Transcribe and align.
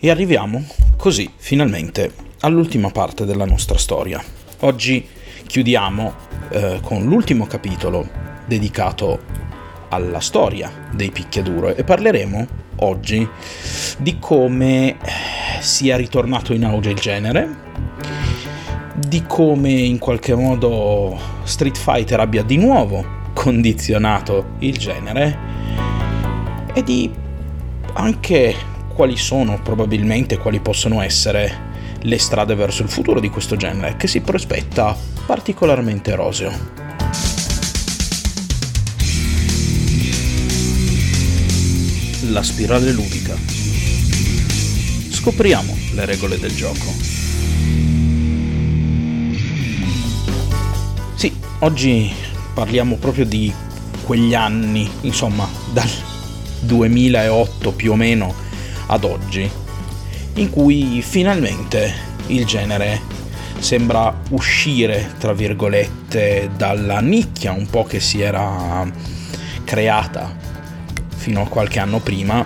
E 0.00 0.10
arriviamo 0.10 0.64
così 0.96 1.28
finalmente 1.34 2.12
all'ultima 2.42 2.88
parte 2.90 3.24
della 3.24 3.44
nostra 3.44 3.76
storia. 3.76 4.22
Oggi 4.60 5.04
chiudiamo 5.44 6.14
eh, 6.50 6.78
con 6.82 7.02
l'ultimo 7.02 7.46
capitolo 7.46 8.08
dedicato 8.46 9.18
alla 9.88 10.20
storia 10.20 10.70
dei 10.92 11.10
picchiaduro 11.10 11.74
e 11.74 11.82
parleremo 11.82 12.46
oggi 12.76 13.28
di 13.98 14.18
come 14.20 14.98
sia 15.58 15.96
ritornato 15.96 16.52
in 16.52 16.64
auge 16.64 16.90
il 16.90 16.98
genere, 17.00 17.48
di 18.94 19.24
come 19.26 19.72
in 19.72 19.98
qualche 19.98 20.36
modo 20.36 21.18
Street 21.42 21.76
Fighter 21.76 22.20
abbia 22.20 22.44
di 22.44 22.56
nuovo 22.56 23.04
condizionato 23.34 24.50
il 24.60 24.76
genere 24.76 25.38
e 26.72 26.84
di 26.84 27.10
anche 27.94 28.76
quali 28.98 29.16
sono 29.16 29.60
probabilmente, 29.62 30.38
quali 30.38 30.58
possono 30.58 31.00
essere 31.00 31.66
le 32.00 32.18
strade 32.18 32.56
verso 32.56 32.82
il 32.82 32.88
futuro 32.88 33.20
di 33.20 33.28
questo 33.28 33.54
genere, 33.54 33.94
che 33.96 34.08
si 34.08 34.20
prospetta 34.22 34.96
particolarmente 35.24 36.16
roseo. 36.16 36.50
La 42.32 42.42
spirale 42.42 42.90
ludica. 42.90 43.36
Scopriamo 45.10 45.76
le 45.92 46.04
regole 46.04 46.36
del 46.36 46.56
gioco. 46.56 46.92
Sì, 51.14 51.32
oggi 51.60 52.12
parliamo 52.52 52.96
proprio 52.96 53.24
di 53.24 53.52
quegli 54.02 54.34
anni, 54.34 54.90
insomma, 55.02 55.48
dal 55.72 55.88
2008 56.62 57.70
più 57.70 57.92
o 57.92 57.94
meno 57.94 58.46
ad 58.88 59.04
oggi, 59.04 59.50
in 60.34 60.50
cui 60.50 61.00
finalmente 61.02 61.92
il 62.26 62.44
genere 62.44 63.00
sembra 63.58 64.20
uscire, 64.30 65.14
tra 65.18 65.32
virgolette, 65.32 66.50
dalla 66.56 67.00
nicchia 67.00 67.52
un 67.52 67.66
po' 67.68 67.84
che 67.84 68.00
si 68.00 68.20
era 68.20 68.90
creata 69.64 70.36
fino 71.16 71.42
a 71.42 71.48
qualche 71.48 71.78
anno 71.78 71.98
prima, 71.98 72.44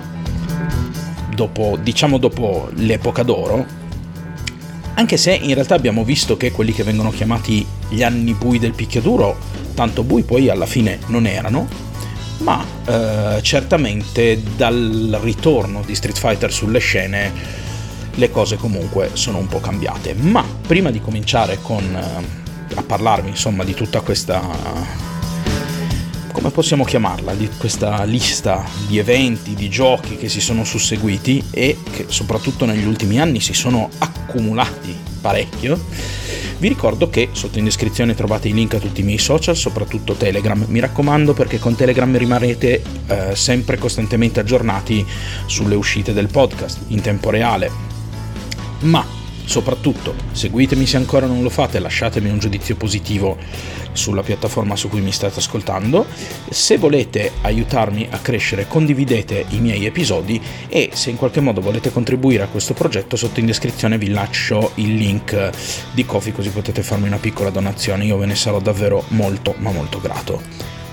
dopo, 1.34 1.78
diciamo 1.80 2.18
dopo 2.18 2.70
l'epoca 2.74 3.22
d'oro, 3.22 3.64
anche 4.94 5.16
se 5.16 5.32
in 5.34 5.54
realtà 5.54 5.74
abbiamo 5.74 6.04
visto 6.04 6.36
che 6.36 6.50
quelli 6.50 6.72
che 6.72 6.82
vengono 6.82 7.10
chiamati 7.10 7.66
gli 7.88 8.02
anni 8.02 8.34
bui 8.34 8.58
del 8.58 8.72
picchiaduro, 8.72 9.36
tanto 9.74 10.02
bui 10.02 10.22
poi 10.22 10.48
alla 10.48 10.66
fine 10.66 10.98
non 11.06 11.26
erano, 11.26 11.66
ma 12.42 12.64
eh, 12.86 13.40
certamente 13.42 14.42
dal 14.56 15.18
ritorno 15.22 15.82
di 15.84 15.94
Street 15.94 16.18
Fighter 16.18 16.52
sulle 16.52 16.78
scene 16.78 17.32
le 18.14 18.30
cose 18.30 18.56
comunque 18.56 19.10
sono 19.14 19.38
un 19.38 19.46
po' 19.46 19.60
cambiate. 19.60 20.14
Ma 20.14 20.44
prima 20.66 20.90
di 20.90 21.00
cominciare 21.00 21.58
con, 21.62 21.82
eh, 21.82 22.74
a 22.74 22.82
parlarvi 22.82 23.28
insomma 23.28 23.64
di 23.64 23.74
tutta 23.74 24.00
questa 24.00 25.10
come 26.32 26.50
possiamo 26.50 26.82
chiamarla, 26.82 27.34
di 27.34 27.48
questa 27.58 28.02
lista 28.04 28.64
di 28.88 28.98
eventi, 28.98 29.54
di 29.54 29.68
giochi 29.68 30.16
che 30.16 30.30
si 30.30 30.40
sono 30.40 30.64
susseguiti 30.64 31.44
e 31.50 31.76
che 31.90 32.06
soprattutto 32.08 32.64
negli 32.64 32.86
ultimi 32.86 33.20
anni 33.20 33.38
si 33.38 33.52
sono 33.52 33.90
accumulati 33.98 34.96
parecchio 35.20 35.78
vi 36.62 36.68
ricordo 36.68 37.10
che 37.10 37.30
sotto 37.32 37.58
in 37.58 37.64
descrizione 37.64 38.14
trovate 38.14 38.46
i 38.46 38.52
link 38.52 38.74
a 38.74 38.78
tutti 38.78 39.00
i 39.00 39.02
miei 39.02 39.18
social, 39.18 39.56
soprattutto 39.56 40.12
Telegram. 40.12 40.64
Mi 40.68 40.78
raccomando 40.78 41.32
perché 41.32 41.58
con 41.58 41.74
Telegram 41.74 42.16
rimarrete 42.16 42.82
eh, 43.08 43.34
sempre 43.34 43.78
costantemente 43.78 44.38
aggiornati 44.38 45.04
sulle 45.46 45.74
uscite 45.74 46.12
del 46.12 46.28
podcast 46.28 46.84
in 46.88 47.00
tempo 47.00 47.30
reale. 47.30 47.68
Ma 48.82 49.04
soprattutto 49.44 50.14
seguitemi 50.32 50.86
se 50.86 50.96
ancora 50.96 51.26
non 51.26 51.42
lo 51.42 51.50
fate, 51.50 51.78
lasciatemi 51.78 52.30
un 52.30 52.38
giudizio 52.38 52.76
positivo 52.76 53.36
sulla 53.92 54.22
piattaforma 54.22 54.76
su 54.76 54.88
cui 54.88 55.00
mi 55.00 55.12
state 55.12 55.38
ascoltando. 55.38 56.06
Se 56.50 56.78
volete 56.78 57.32
aiutarmi 57.42 58.08
a 58.10 58.18
crescere, 58.18 58.66
condividete 58.66 59.46
i 59.50 59.60
miei 59.60 59.86
episodi 59.86 60.40
e 60.68 60.90
se 60.92 61.10
in 61.10 61.16
qualche 61.16 61.40
modo 61.40 61.60
volete 61.60 61.92
contribuire 61.92 62.42
a 62.42 62.48
questo 62.48 62.74
progetto, 62.74 63.16
sotto 63.16 63.40
in 63.40 63.46
descrizione 63.46 63.98
vi 63.98 64.08
lascio 64.08 64.72
il 64.76 64.94
link 64.94 65.50
di 65.92 66.04
Kofi 66.04 66.32
così 66.32 66.50
potete 66.50 66.82
farmi 66.82 67.06
una 67.06 67.18
piccola 67.18 67.50
donazione. 67.50 68.04
Io 68.04 68.16
ve 68.16 68.26
ne 68.26 68.34
sarò 68.34 68.60
davvero 68.60 69.04
molto 69.08 69.54
ma 69.58 69.70
molto 69.70 70.00
grato. 70.00 70.40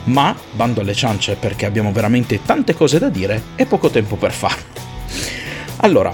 Ma 0.06 0.36
bando 0.52 0.82
alle 0.82 0.96
ciance 0.96 1.36
perché 1.36 1.66
abbiamo 1.66 1.92
veramente 1.92 2.42
tante 2.44 2.74
cose 2.74 3.00
da 3.00 3.10
dire 3.10 3.44
e 3.56 3.66
poco 3.66 3.90
tempo 3.90 4.16
per 4.16 4.32
farlo. 4.32 4.64
Allora, 5.78 6.12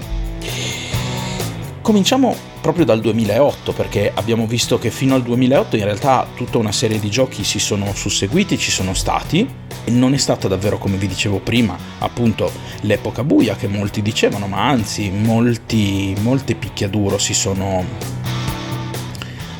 cominciamo 1.86 2.34
proprio 2.60 2.84
dal 2.84 3.00
2008 3.00 3.72
perché 3.72 4.10
abbiamo 4.12 4.48
visto 4.48 4.76
che 4.76 4.90
fino 4.90 5.14
al 5.14 5.22
2008 5.22 5.76
in 5.76 5.84
realtà 5.84 6.26
tutta 6.34 6.58
una 6.58 6.72
serie 6.72 6.98
di 6.98 7.08
giochi 7.08 7.44
si 7.44 7.60
sono 7.60 7.94
susseguiti, 7.94 8.58
ci 8.58 8.72
sono 8.72 8.92
stati 8.92 9.48
e 9.84 9.90
non 9.92 10.12
è 10.12 10.16
stata 10.16 10.48
davvero 10.48 10.78
come 10.78 10.96
vi 10.96 11.06
dicevo 11.06 11.38
prima 11.38 11.78
appunto 12.00 12.50
l'epoca 12.80 13.22
buia 13.22 13.54
che 13.54 13.68
molti 13.68 14.02
dicevano 14.02 14.48
ma 14.48 14.66
anzi 14.66 15.10
molti, 15.10 16.12
molte 16.22 16.56
picchiaduro 16.56 17.18
si 17.18 17.34
sono 17.34 17.84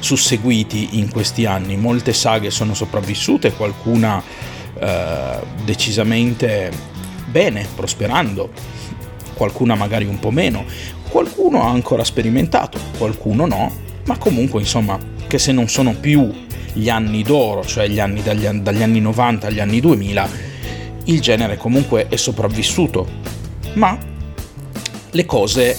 susseguiti 0.00 0.98
in 0.98 1.08
questi 1.12 1.46
anni, 1.46 1.76
molte 1.76 2.12
saghe 2.12 2.50
sono 2.50 2.74
sopravvissute, 2.74 3.52
qualcuna 3.52 4.20
eh, 4.80 5.38
decisamente 5.64 6.72
bene, 7.26 7.68
prosperando, 7.72 8.50
qualcuna 9.34 9.76
magari 9.76 10.06
un 10.06 10.18
po' 10.18 10.30
meno, 10.32 10.64
Qualcuno 11.08 11.62
ha 11.62 11.70
ancora 11.70 12.04
sperimentato, 12.04 12.78
qualcuno 12.98 13.46
no, 13.46 13.72
ma 14.04 14.18
comunque 14.18 14.60
insomma 14.60 14.98
che 15.26 15.38
se 15.38 15.52
non 15.52 15.68
sono 15.68 15.94
più 15.98 16.30
gli 16.72 16.88
anni 16.88 17.22
d'oro, 17.22 17.64
cioè 17.64 17.88
gli 17.88 17.98
anni 17.98 18.22
dagli, 18.22 18.46
dagli 18.46 18.82
anni 18.82 19.00
90 19.00 19.46
agli 19.46 19.60
anni 19.60 19.80
2000, 19.80 20.28
il 21.04 21.20
genere 21.20 21.56
comunque 21.56 22.08
è 22.08 22.16
sopravvissuto. 22.16 23.06
Ma 23.74 23.98
le 25.10 25.24
cose 25.24 25.76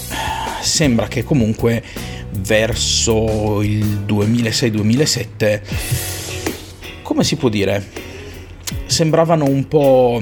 sembra 0.62 1.08
che 1.08 1.24
comunque 1.24 1.84
verso 2.40 3.62
il 3.62 4.06
2006-2007, 4.08 5.62
come 7.04 7.24
si 7.24 7.36
può 7.36 7.50
dire, 7.50 7.86
sembravano 8.86 9.46
un 9.46 9.68
po' 9.68 10.22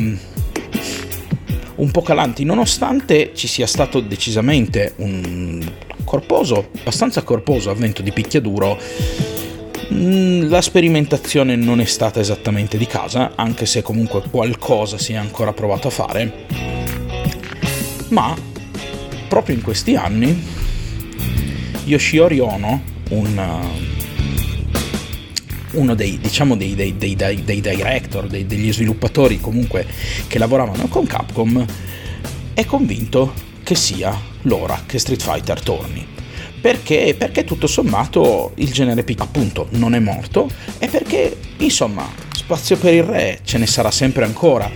un 1.76 1.92
po' 1.92 2.02
calanti, 2.02 2.44
nonostante 2.44 3.32
ci 3.34 3.48
sia 3.48 3.68
stato 3.68 4.00
decisamente 4.00 4.94
un 4.98 5.64
corposo, 6.04 6.70
abbastanza 6.80 7.24
corposo 7.24 7.70
avvento 7.70 8.02
di 8.02 8.12
picchiaduro. 8.12 8.78
Mm, 9.94 10.50
la 10.50 10.62
sperimentazione 10.62 11.56
non 11.56 11.80
è 11.80 11.86
stata 11.86 12.20
esattamente 12.20 12.78
di 12.78 12.88
casa, 12.88 13.34
anche 13.36 13.66
se 13.66 13.82
comunque 13.82 14.24
qualcosa 14.30 14.98
si 14.98 15.14
è 15.14 15.16
ancora 15.16 15.54
provato 15.54 15.88
a 15.88 15.92
fare. 15.92 16.34
Ma 18.10 18.36
proprio 19.28 19.56
in 19.56 19.62
questi 19.62 19.96
anni 19.96 20.44
Yoshiori 21.86 22.40
Ono, 22.40 22.82
un 23.10 23.95
uno 25.76 25.96
dei, 25.96 26.18
diciamo, 26.20 26.56
dei, 26.56 26.76
dei, 26.76 26.96
dei, 26.98 27.16
dei 27.16 27.62
director, 27.62 28.28
degli 28.28 28.72
sviluppatori 28.72 29.40
comunque 29.40 29.86
che 30.28 30.40
lavoravano 30.40 30.88
con 30.88 31.06
Capcom, 31.06 31.66
è 32.54 32.66
convinto 32.66 33.34
che 33.64 33.76
sia 33.76 34.18
l'ora 34.44 34.84
che 34.86 35.00
Street 35.00 35.22
Fighter 35.22 35.62
torni. 35.62 36.06
Perché? 36.62 37.16
Perché 37.18 37.44
tutto 37.44 37.68
sommato 37.68 38.54
il 38.56 38.72
genere 38.72 39.04
P 39.04 39.14
appunto 39.18 39.68
non 39.72 39.94
è 39.94 40.00
morto 40.00 40.50
e 40.80 40.88
perché 40.88 41.38
insomma 41.58 42.10
spazio 42.32 42.78
per 42.78 42.94
il 42.94 43.04
re 43.04 43.40
ce 43.44 43.58
ne 43.58 43.68
sarà 43.68 43.92
sempre 43.92 44.26
ancora. 44.26 44.72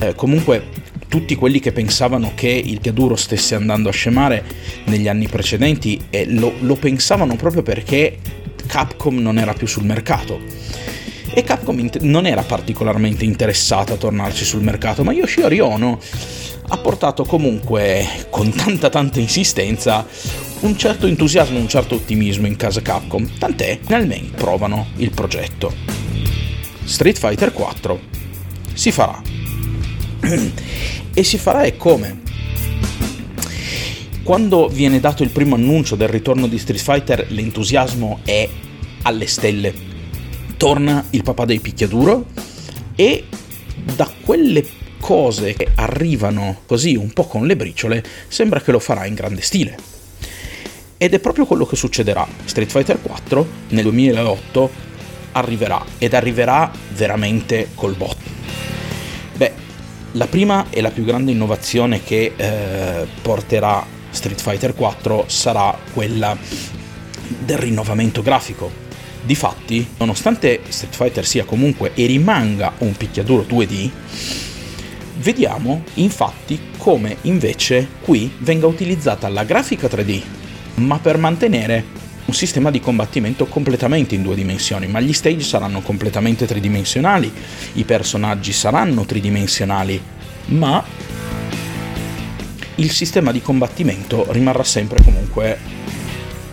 Eh, 0.00 0.14
comunque 0.14 0.86
tutti 1.08 1.34
quelli 1.34 1.58
che 1.58 1.72
pensavano 1.72 2.32
che 2.34 2.48
il 2.48 2.80
Piaduro 2.80 3.16
stesse 3.16 3.54
andando 3.54 3.88
a 3.88 3.92
scemare 3.92 4.44
negli 4.84 5.08
anni 5.08 5.26
precedenti 5.26 5.98
e 6.10 6.26
lo, 6.30 6.52
lo 6.60 6.76
pensavano 6.76 7.34
proprio 7.36 7.62
perché 7.62 8.18
Capcom 8.68 9.18
non 9.18 9.38
era 9.38 9.54
più 9.54 9.66
sul 9.66 9.84
mercato. 9.84 10.38
E 11.30 11.42
Capcom 11.42 11.88
non 12.02 12.26
era 12.26 12.42
particolarmente 12.42 13.24
interessata 13.24 13.94
a 13.94 13.96
tornarci 13.96 14.44
sul 14.44 14.62
mercato, 14.62 15.02
ma 15.02 15.12
Yoshiori 15.12 15.58
Ono 15.58 15.98
ha 16.68 16.76
portato 16.76 17.24
comunque, 17.24 18.06
con 18.28 18.52
tanta 18.52 18.90
tanta 18.90 19.20
insistenza, 19.20 20.06
un 20.60 20.76
certo 20.76 21.06
entusiasmo, 21.06 21.58
un 21.58 21.68
certo 21.68 21.94
ottimismo 21.94 22.46
in 22.46 22.56
casa 22.56 22.82
Capcom, 22.82 23.38
tant'è 23.38 23.78
finalmente 23.82 24.36
provano 24.36 24.88
il 24.96 25.10
progetto. 25.10 25.72
Street 26.84 27.18
Fighter 27.18 27.52
4 27.52 28.00
si 28.74 28.92
farà. 28.92 29.20
e 31.14 31.22
si 31.24 31.38
farà 31.38 31.62
e 31.62 31.76
come? 31.76 32.26
Quando 34.28 34.68
viene 34.68 35.00
dato 35.00 35.22
il 35.22 35.30
primo 35.30 35.54
annuncio 35.54 35.96
del 35.96 36.08
ritorno 36.08 36.48
di 36.48 36.58
Street 36.58 36.82
Fighter, 36.82 37.28
l'entusiasmo 37.30 38.18
è 38.24 38.46
alle 39.04 39.26
stelle. 39.26 39.72
Torna 40.58 41.02
il 41.08 41.22
papà 41.22 41.46
dei 41.46 41.60
picchiaduro 41.60 42.26
e 42.94 43.24
da 43.96 44.06
quelle 44.20 44.66
cose 45.00 45.54
che 45.54 45.68
arrivano 45.74 46.60
così 46.66 46.94
un 46.94 47.10
po' 47.14 47.24
con 47.24 47.46
le 47.46 47.56
briciole, 47.56 48.04
sembra 48.28 48.60
che 48.60 48.70
lo 48.70 48.78
farà 48.78 49.06
in 49.06 49.14
grande 49.14 49.40
stile. 49.40 49.78
Ed 50.98 51.14
è 51.14 51.20
proprio 51.20 51.46
quello 51.46 51.64
che 51.64 51.76
succederà. 51.76 52.28
Street 52.44 52.70
Fighter 52.70 53.00
4 53.00 53.46
nel 53.68 53.82
2008 53.84 54.70
arriverà 55.32 55.82
ed 55.96 56.12
arriverà 56.12 56.70
veramente 56.92 57.68
col 57.74 57.94
bot. 57.94 58.18
Beh, 59.36 59.52
la 60.12 60.26
prima 60.26 60.66
e 60.68 60.82
la 60.82 60.90
più 60.90 61.04
grande 61.04 61.30
innovazione 61.30 62.04
che 62.04 62.34
eh, 62.36 63.06
porterà 63.22 63.96
Street 64.10 64.40
Fighter 64.40 64.74
4 64.74 65.24
sarà 65.28 65.76
quella 65.92 66.36
del 67.44 67.58
rinnovamento 67.58 68.22
grafico. 68.22 68.86
Difatti, 69.24 69.86
nonostante 69.98 70.60
Street 70.68 70.94
Fighter 70.94 71.26
sia 71.26 71.44
comunque 71.44 71.92
e 71.94 72.06
rimanga 72.06 72.72
un 72.78 72.96
picchiaduro 72.96 73.42
2D, 73.42 73.90
vediamo 75.16 75.82
infatti 75.94 76.58
come 76.76 77.16
invece 77.22 77.88
qui 78.00 78.32
venga 78.38 78.66
utilizzata 78.66 79.28
la 79.28 79.44
grafica 79.44 79.88
3D, 79.88 80.22
ma 80.76 80.98
per 80.98 81.18
mantenere 81.18 81.96
un 82.24 82.34
sistema 82.34 82.70
di 82.70 82.80
combattimento 82.80 83.46
completamente 83.46 84.14
in 84.14 84.22
due 84.22 84.34
dimensioni, 84.34 84.86
ma 84.86 85.00
gli 85.00 85.12
stage 85.12 85.40
saranno 85.40 85.80
completamente 85.80 86.46
tridimensionali, 86.46 87.32
i 87.74 87.84
personaggi 87.84 88.52
saranno 88.52 89.04
tridimensionali, 89.04 90.00
ma 90.46 90.84
il 92.78 92.92
sistema 92.92 93.32
di 93.32 93.42
combattimento 93.42 94.26
rimarrà 94.30 94.62
sempre 94.62 95.02
comunque 95.02 95.58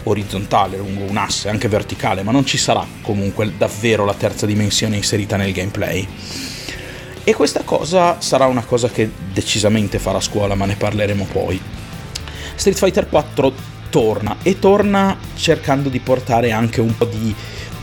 orizzontale, 0.03 0.77
lungo 0.77 1.03
un 1.03 1.17
asse, 1.17 1.49
anche 1.49 1.67
verticale, 1.67 2.23
ma 2.23 2.31
non 2.31 2.45
ci 2.45 2.57
sarà 2.57 2.85
comunque 3.01 3.53
davvero 3.57 4.05
la 4.05 4.13
terza 4.13 4.45
dimensione 4.45 4.95
inserita 4.95 5.35
nel 5.37 5.51
gameplay. 5.51 6.07
E 7.23 7.33
questa 7.33 7.61
cosa 7.63 8.19
sarà 8.21 8.45
una 8.45 8.63
cosa 8.63 8.89
che 8.89 9.09
decisamente 9.31 9.99
farà 9.99 10.19
scuola, 10.19 10.55
ma 10.55 10.65
ne 10.65 10.75
parleremo 10.75 11.27
poi. 11.31 11.59
Street 12.55 12.77
Fighter 12.77 13.07
4 13.07 13.53
torna 13.89 14.37
e 14.41 14.57
torna 14.57 15.17
cercando 15.35 15.89
di 15.89 15.99
portare 15.99 16.51
anche 16.51 16.81
un 16.81 16.95
po' 16.97 17.05
di 17.05 17.33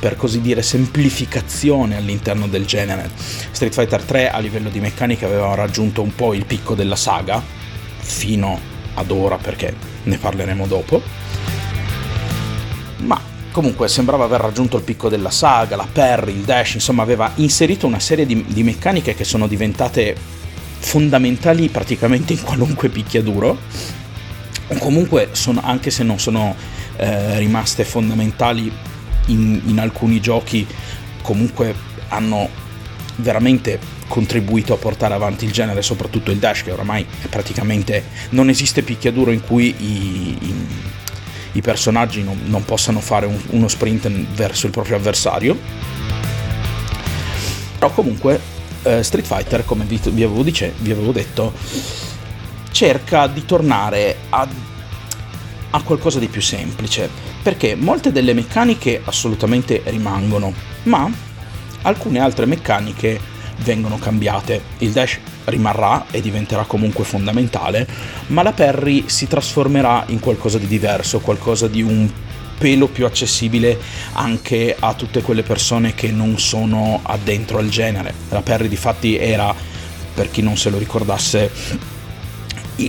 per 0.00 0.16
così 0.16 0.40
dire 0.40 0.62
semplificazione 0.62 1.96
all'interno 1.96 2.48
del 2.48 2.66
genere. 2.66 3.08
Street 3.52 3.72
Fighter 3.72 4.02
3 4.02 4.30
a 4.30 4.38
livello 4.40 4.68
di 4.68 4.80
meccanica 4.80 5.26
aveva 5.26 5.54
raggiunto 5.54 6.02
un 6.02 6.12
po' 6.12 6.34
il 6.34 6.44
picco 6.44 6.74
della 6.74 6.96
saga 6.96 7.60
fino 8.12 8.58
ad 8.94 9.10
ora 9.10 9.36
perché 9.36 9.74
ne 10.04 10.18
parleremo 10.18 10.66
dopo. 10.66 11.02
Ma 12.98 13.20
comunque 13.50 13.88
sembrava 13.88 14.24
aver 14.24 14.40
raggiunto 14.40 14.76
il 14.76 14.82
picco 14.82 15.08
della 15.08 15.30
saga, 15.30 15.76
la 15.76 15.88
parry, 15.90 16.32
il 16.32 16.42
dash, 16.42 16.74
insomma 16.74 17.02
aveva 17.02 17.32
inserito 17.36 17.86
una 17.86 18.00
serie 18.00 18.26
di, 18.26 18.44
di 18.46 18.62
meccaniche 18.62 19.14
che 19.14 19.24
sono 19.24 19.46
diventate 19.46 20.14
fondamentali 20.78 21.68
praticamente 21.68 22.32
in 22.32 22.42
qualunque 22.42 22.88
picchiaduro 22.88 23.56
comunque 24.78 25.30
sono, 25.32 25.60
anche 25.62 25.90
se 25.90 26.02
non 26.02 26.18
sono 26.18 26.54
eh, 26.96 27.38
rimaste 27.38 27.84
fondamentali 27.84 28.70
in, 29.26 29.60
in 29.64 29.78
alcuni 29.78 30.20
giochi, 30.20 30.66
comunque 31.22 31.74
hanno 32.08 32.48
veramente 33.16 33.78
contribuito 34.12 34.74
a 34.74 34.76
portare 34.76 35.14
avanti 35.14 35.46
il 35.46 35.52
genere, 35.52 35.80
soprattutto 35.80 36.30
il 36.30 36.36
dash, 36.36 36.64
che 36.64 36.70
oramai 36.70 37.06
praticamente 37.30 38.04
non 38.30 38.50
esiste 38.50 38.82
picchiaduro 38.82 39.30
in 39.30 39.40
cui 39.40 39.74
i, 39.78 40.36
i, 40.38 40.66
i 41.52 41.60
personaggi 41.62 42.22
non, 42.22 42.38
non, 42.44 42.62
possano 42.66 43.00
fare 43.00 43.24
un, 43.24 43.40
uno 43.52 43.68
sprint 43.68 44.10
verso 44.34 44.66
il 44.66 44.72
proprio 44.72 44.96
avversario. 44.96 45.58
Però 47.78 47.90
comunque 47.90 48.38
eh, 48.82 49.02
Street 49.02 49.26
Fighter, 49.26 49.64
come 49.64 49.86
vi, 49.86 49.98
vi, 50.02 50.22
avevo 50.24 50.42
dice, 50.42 50.74
vi 50.76 50.90
avevo 50.90 51.12
detto, 51.12 51.54
cerca 52.70 53.26
di 53.28 53.46
tornare 53.46 54.16
a, 54.28 54.46
a 55.70 55.82
qualcosa 55.82 56.18
di 56.18 56.28
più 56.28 56.42
semplice, 56.42 57.08
perché 57.42 57.76
molte 57.76 58.12
delle 58.12 58.34
meccaniche 58.34 59.00
assolutamente 59.02 59.80
rimangono, 59.86 60.52
ma 60.82 61.10
alcune 61.80 62.20
altre 62.20 62.44
meccaniche 62.44 63.31
vengono 63.58 63.98
cambiate. 63.98 64.60
Il 64.78 64.92
dash 64.92 65.18
rimarrà 65.44 66.06
e 66.10 66.20
diventerà 66.20 66.64
comunque 66.64 67.04
fondamentale, 67.04 67.86
ma 68.28 68.42
la 68.42 68.52
parry 68.52 69.04
si 69.06 69.26
trasformerà 69.26 70.04
in 70.08 70.20
qualcosa 70.20 70.58
di 70.58 70.66
diverso, 70.66 71.20
qualcosa 71.20 71.68
di 71.68 71.82
un 71.82 72.10
pelo 72.58 72.86
più 72.86 73.06
accessibile 73.06 73.76
anche 74.12 74.76
a 74.78 74.94
tutte 74.94 75.20
quelle 75.22 75.42
persone 75.42 75.94
che 75.94 76.12
non 76.12 76.38
sono 76.38 77.00
addentro 77.02 77.58
al 77.58 77.68
genere. 77.68 78.14
La 78.28 78.42
parry 78.42 78.68
di 78.68 78.76
fatti 78.76 79.16
era, 79.16 79.54
per 80.14 80.30
chi 80.30 80.42
non 80.42 80.56
se 80.56 80.70
lo 80.70 80.78
ricordasse, 80.78 81.50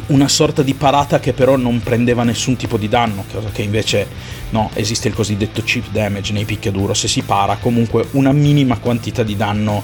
una 0.07 0.27
sorta 0.27 0.61
di 0.61 0.73
parata 0.75 1.19
che 1.19 1.33
però 1.33 1.57
non 1.57 1.81
prendeva 1.81 2.23
nessun 2.23 2.55
tipo 2.55 2.77
di 2.77 2.87
danno, 2.87 3.25
cosa 3.31 3.49
che 3.49 3.63
invece 3.63 4.07
no, 4.51 4.69
esiste 4.75 5.07
il 5.07 5.13
cosiddetto 5.13 5.61
chip 5.63 5.89
damage 5.91 6.33
nei 6.33 6.45
picchiaduro, 6.45 6.93
se 6.93 7.07
si 7.07 7.21
para 7.21 7.57
comunque 7.57 8.07
una 8.11 8.31
minima 8.31 8.77
quantità 8.77 9.23
di 9.23 9.35
danno 9.35 9.83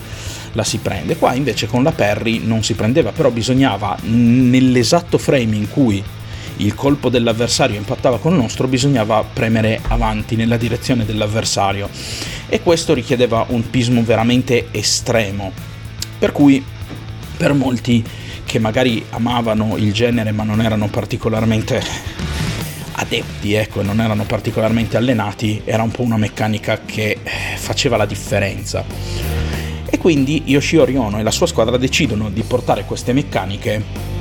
la 0.54 0.64
si 0.64 0.78
prende. 0.80 1.18
Qua 1.18 1.34
invece 1.34 1.68
con 1.68 1.84
la 1.84 1.92
parry 1.92 2.42
non 2.44 2.64
si 2.64 2.74
prendeva, 2.74 3.12
però 3.12 3.30
bisognava 3.30 3.98
nell'esatto 4.04 5.18
frame 5.18 5.56
in 5.56 5.70
cui 5.70 6.04
il 6.58 6.76
colpo 6.76 7.10
dell'avversario 7.10 7.78
impattava 7.78 8.20
con 8.20 8.34
il 8.34 8.40
nostro, 8.40 8.68
bisognava 8.68 9.24
premere 9.24 9.80
avanti 9.88 10.36
nella 10.36 10.58
direzione 10.58 11.06
dell'avversario 11.06 11.90
e 12.48 12.62
questo 12.62 12.94
richiedeva 12.94 13.46
un 13.50 13.70
pismo 13.70 14.04
veramente 14.04 14.68
estremo. 14.72 15.52
Per 16.18 16.32
cui 16.32 16.64
per 17.38 17.54
molti 17.54 18.04
che 18.44 18.60
magari 18.60 19.06
amavano 19.12 19.78
il 19.78 19.94
genere 19.94 20.32
ma 20.32 20.44
non 20.44 20.60
erano 20.60 20.88
particolarmente 20.88 21.82
adepti, 22.94 23.54
ecco, 23.54 23.82
non 23.82 24.02
erano 24.02 24.24
particolarmente 24.24 24.98
allenati, 24.98 25.62
era 25.64 25.84
un 25.84 25.92
po' 25.92 26.02
una 26.02 26.18
meccanica 26.18 26.82
che 26.86 27.20
eh, 27.24 27.58
faceva 27.58 27.96
la 27.96 28.06
differenza. 28.06 28.84
E 29.90 29.98
quindi 29.98 30.44
Yoshio 30.46 30.86
Riono 30.86 31.20
e 31.20 31.24
la 31.24 31.32
sua 31.32 31.48
squadra 31.48 31.78
decidono 31.78 32.30
di 32.30 32.44
portare 32.44 32.86
queste 32.86 33.14
meccaniche 33.14 34.18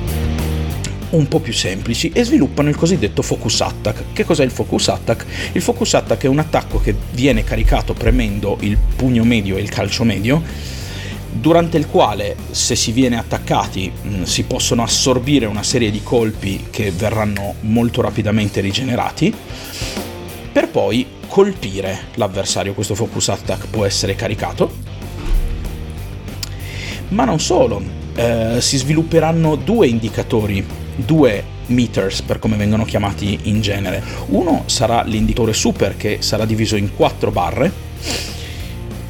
un 1.11 1.27
po' 1.27 1.39
più 1.39 1.53
semplici 1.53 2.11
e 2.13 2.23
sviluppano 2.23 2.69
il 2.69 2.75
cosiddetto 2.75 3.21
focus 3.21 3.61
attack. 3.61 4.13
Che 4.13 4.23
cos'è 4.23 4.43
il 4.43 4.51
focus 4.51 4.89
attack? 4.89 5.25
Il 5.53 5.61
focus 5.61 5.93
attack 5.95 6.23
è 6.23 6.27
un 6.27 6.39
attacco 6.39 6.79
che 6.79 6.95
viene 7.11 7.43
caricato 7.43 7.93
premendo 7.93 8.57
il 8.61 8.77
pugno 8.95 9.23
medio 9.23 9.57
e 9.57 9.61
il 9.61 9.69
calcio 9.69 10.03
medio 10.03 10.41
durante 11.31 11.77
il 11.77 11.87
quale 11.87 12.35
se 12.51 12.75
si 12.75 12.91
viene 12.91 13.17
attaccati 13.17 13.91
mm, 13.91 14.23
si 14.23 14.43
possono 14.43 14.83
assorbire 14.83 15.45
una 15.45 15.63
serie 15.63 15.91
di 15.91 16.01
colpi 16.01 16.67
che 16.69 16.91
verranno 16.91 17.55
molto 17.61 18.01
rapidamente 18.01 18.61
rigenerati 18.61 19.33
per 20.51 20.69
poi 20.69 21.05
colpire 21.27 22.07
l'avversario. 22.15 22.73
Questo 22.73 22.95
focus 22.95 23.29
attack 23.29 23.67
può 23.67 23.85
essere 23.85 24.15
caricato. 24.15 24.88
Ma 27.09 27.25
non 27.25 27.39
solo, 27.39 27.81
eh, 28.15 28.57
si 28.59 28.77
svilupperanno 28.77 29.55
due 29.55 29.87
indicatori, 29.87 30.65
due 30.95 31.57
meters 31.67 32.21
per 32.21 32.39
come 32.39 32.57
vengono 32.57 32.85
chiamati 32.85 33.39
in 33.43 33.61
genere. 33.61 34.03
Uno 34.27 34.63
sarà 34.65 35.03
l'indicatore 35.03 35.53
super 35.53 35.95
che 35.97 36.17
sarà 36.21 36.45
diviso 36.45 36.75
in 36.75 36.95
quattro 36.95 37.31
barre 37.31 37.71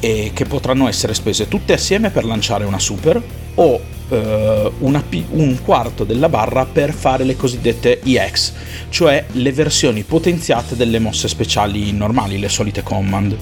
e 0.00 0.30
che 0.32 0.44
potranno 0.46 0.88
essere 0.88 1.14
spese 1.14 1.48
tutte 1.48 1.74
assieme 1.74 2.10
per 2.10 2.24
lanciare 2.24 2.64
una 2.64 2.78
super 2.78 3.22
o 3.54 3.80
eh, 4.08 4.72
una, 4.78 5.04
un 5.30 5.58
quarto 5.62 6.04
della 6.04 6.28
barra 6.28 6.64
per 6.64 6.92
fare 6.92 7.24
le 7.24 7.36
cosiddette 7.36 8.00
EX, 8.02 8.52
cioè 8.88 9.24
le 9.32 9.52
versioni 9.52 10.02
potenziate 10.02 10.76
delle 10.76 10.98
mosse 10.98 11.28
speciali 11.28 11.92
normali, 11.92 12.38
le 12.38 12.48
solite 12.48 12.82
command. 12.82 13.36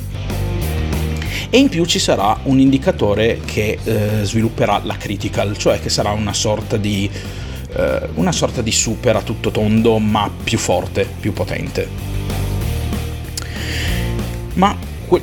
E 1.51 1.59
in 1.59 1.69
più 1.69 1.85
ci 1.87 1.99
sarà 1.99 2.39
un 2.45 2.59
indicatore 2.59 3.41
che 3.45 3.79
eh, 3.83 4.25
svilupperà 4.25 4.81
la 4.85 4.97
critical, 4.97 5.57
cioè 5.57 5.81
che 5.81 5.89
sarà 5.89 6.11
una 6.11 6.35
sorta 6.35 6.77
di 6.77 7.11
eh, 7.75 8.09
una 8.15 8.33
sorta 8.33 8.63
di 8.63 8.73
super 8.73 9.17
a 9.17 9.23
tutto 9.23 9.51
tondo, 9.51 9.99
ma 9.99 10.31
più 10.43 10.59
forte, 10.59 11.07
più 11.21 11.33
potente. 11.33 11.89
Ma 14.55 14.77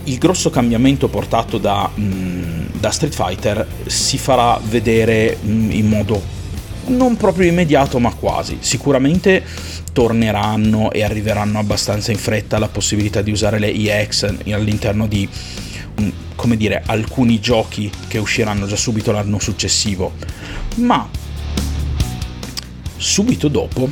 il 0.06 0.18
grosso 0.18 0.50
cambiamento 0.50 1.10
portato 1.10 1.58
da, 1.58 1.90
mm, 2.00 2.66
da 2.80 2.90
Street 2.90 3.14
Fighter 3.14 3.68
si 3.86 4.18
farà 4.18 4.60
vedere 4.64 5.38
mm, 5.44 5.72
in 5.72 5.88
modo 5.88 6.34
non 6.88 7.18
proprio 7.18 7.50
immediato 7.50 8.00
ma 8.00 8.14
quasi. 8.14 8.58
Sicuramente 8.62 9.44
torneranno 9.92 10.92
e 10.92 11.04
arriveranno 11.04 11.60
abbastanza 11.60 12.12
in 12.12 12.18
fretta 12.18 12.60
la 12.60 12.68
possibilità 12.68 13.22
di 13.22 13.32
usare 13.32 13.60
le 13.60 13.74
EX 13.74 14.34
all'interno 14.52 15.08
di 15.08 15.28
come 16.46 16.58
dire 16.58 16.84
alcuni 16.86 17.40
giochi 17.40 17.92
che 18.08 18.20
usciranno 18.20 18.68
già 18.68 18.76
subito 18.76 19.12
l'anno 19.12 19.40
successivo. 19.40 20.14
Ma 20.76 21.10
subito 22.98 23.48
dopo 23.48 23.90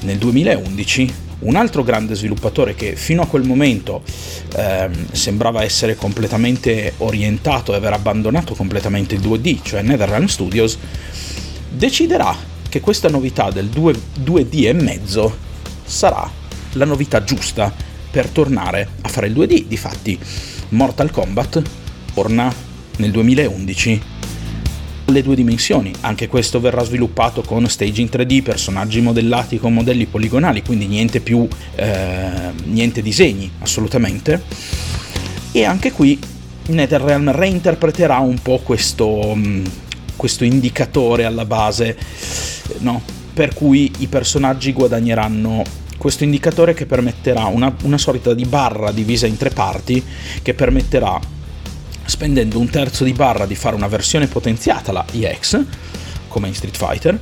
nel 0.00 0.18
2011 0.18 1.14
Un 1.44 1.56
altro 1.56 1.82
grande 1.82 2.14
sviluppatore 2.14 2.74
che 2.76 2.94
fino 2.94 3.22
a 3.22 3.26
quel 3.26 3.44
momento 3.44 4.02
ehm, 4.56 5.10
sembrava 5.10 5.62
essere 5.64 5.96
completamente 5.96 6.94
orientato 6.98 7.72
e 7.72 7.76
aver 7.76 7.92
abbandonato 7.92 8.54
completamente 8.54 9.16
il 9.16 9.20
2D, 9.20 9.58
cioè 9.62 9.82
NetherRealm 9.82 10.26
Studios, 10.26 10.78
deciderà 11.68 12.36
che 12.68 12.80
questa 12.80 13.08
novità 13.08 13.50
del 13.50 13.68
2, 13.68 13.94
2D 14.20 14.66
e 14.66 14.72
mezzo 14.72 15.36
sarà 15.84 16.30
la 16.74 16.84
novità 16.84 17.24
giusta 17.24 17.74
per 18.12 18.28
tornare 18.28 18.88
a 19.00 19.08
fare 19.08 19.26
il 19.26 19.32
2D. 19.32 19.66
Difatti, 19.66 20.18
Mortal 20.72 21.10
Kombat 21.10 21.62
torna 22.14 22.52
nel 22.96 23.10
2011 23.10 24.02
le 25.04 25.22
due 25.22 25.34
dimensioni. 25.34 25.92
Anche 26.00 26.28
questo 26.28 26.60
verrà 26.60 26.82
sviluppato 26.82 27.42
con 27.42 27.68
stage 27.68 28.00
in 28.00 28.08
3D, 28.10 28.42
personaggi 28.42 29.00
modellati 29.00 29.58
con 29.58 29.74
modelli 29.74 30.06
poligonali, 30.06 30.62
quindi 30.62 30.86
niente 30.86 31.20
più 31.20 31.46
eh, 31.74 32.52
niente 32.64 33.02
disegni, 33.02 33.50
assolutamente. 33.58 34.42
E 35.52 35.64
anche 35.64 35.92
qui 35.92 36.18
NetherRealm 36.68 37.32
reinterpreterà 37.32 38.18
un 38.18 38.38
po' 38.40 38.58
questo, 38.58 39.34
mm, 39.34 39.64
questo 40.16 40.44
indicatore 40.44 41.24
alla 41.24 41.44
base, 41.44 41.98
no? 42.78 43.02
per 43.34 43.54
cui 43.54 43.90
i 43.98 44.06
personaggi 44.06 44.72
guadagneranno 44.72 45.62
questo 46.02 46.24
indicatore 46.24 46.74
che 46.74 46.84
permetterà 46.84 47.44
una, 47.44 47.72
una 47.84 47.96
sorta 47.96 48.34
di 48.34 48.44
barra 48.44 48.90
divisa 48.90 49.28
in 49.28 49.36
tre 49.36 49.50
parti 49.50 50.04
che 50.42 50.52
permetterà 50.52 51.16
spendendo 52.04 52.58
un 52.58 52.68
terzo 52.68 53.04
di 53.04 53.12
barra 53.12 53.46
di 53.46 53.54
fare 53.54 53.76
una 53.76 53.86
versione 53.86 54.26
potenziata, 54.26 54.90
la 54.90 55.04
EX, 55.12 55.62
come 56.26 56.48
in 56.48 56.56
Street 56.56 56.76
Fighter, 56.76 57.16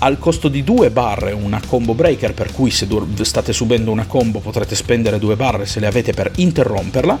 al 0.00 0.18
costo 0.18 0.48
di 0.48 0.62
due 0.62 0.90
barre 0.90 1.32
una 1.32 1.62
combo 1.66 1.94
breaker, 1.94 2.34
per 2.34 2.52
cui 2.52 2.70
se 2.70 2.86
state 3.22 3.54
subendo 3.54 3.90
una 3.90 4.04
combo 4.04 4.40
potrete 4.40 4.74
spendere 4.74 5.18
due 5.18 5.34
barre 5.34 5.64
se 5.64 5.80
le 5.80 5.86
avete 5.86 6.12
per 6.12 6.30
interromperla, 6.36 7.16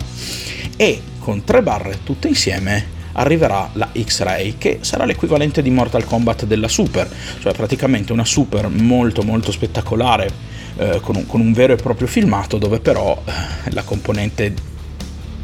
e 0.76 1.00
con 1.20 1.42
tre 1.42 1.62
barre 1.62 2.00
tutte 2.04 2.28
insieme 2.28 2.96
arriverà 3.12 3.70
la 3.72 3.88
X-Ray, 3.98 4.56
che 4.58 4.80
sarà 4.82 5.06
l'equivalente 5.06 5.62
di 5.62 5.70
Mortal 5.70 6.04
Kombat 6.04 6.44
della 6.44 6.68
Super, 6.68 7.10
cioè 7.40 7.54
praticamente 7.54 8.12
una 8.12 8.26
Super 8.26 8.68
molto 8.68 9.22
molto 9.22 9.52
spettacolare, 9.52 10.57
eh, 10.78 11.00
con, 11.02 11.16
un, 11.16 11.26
con 11.26 11.40
un 11.40 11.52
vero 11.52 11.72
e 11.72 11.76
proprio 11.76 12.06
filmato, 12.06 12.56
dove 12.56 12.80
però 12.80 13.20
eh, 13.24 13.70
la 13.72 13.82
componente 13.82 14.54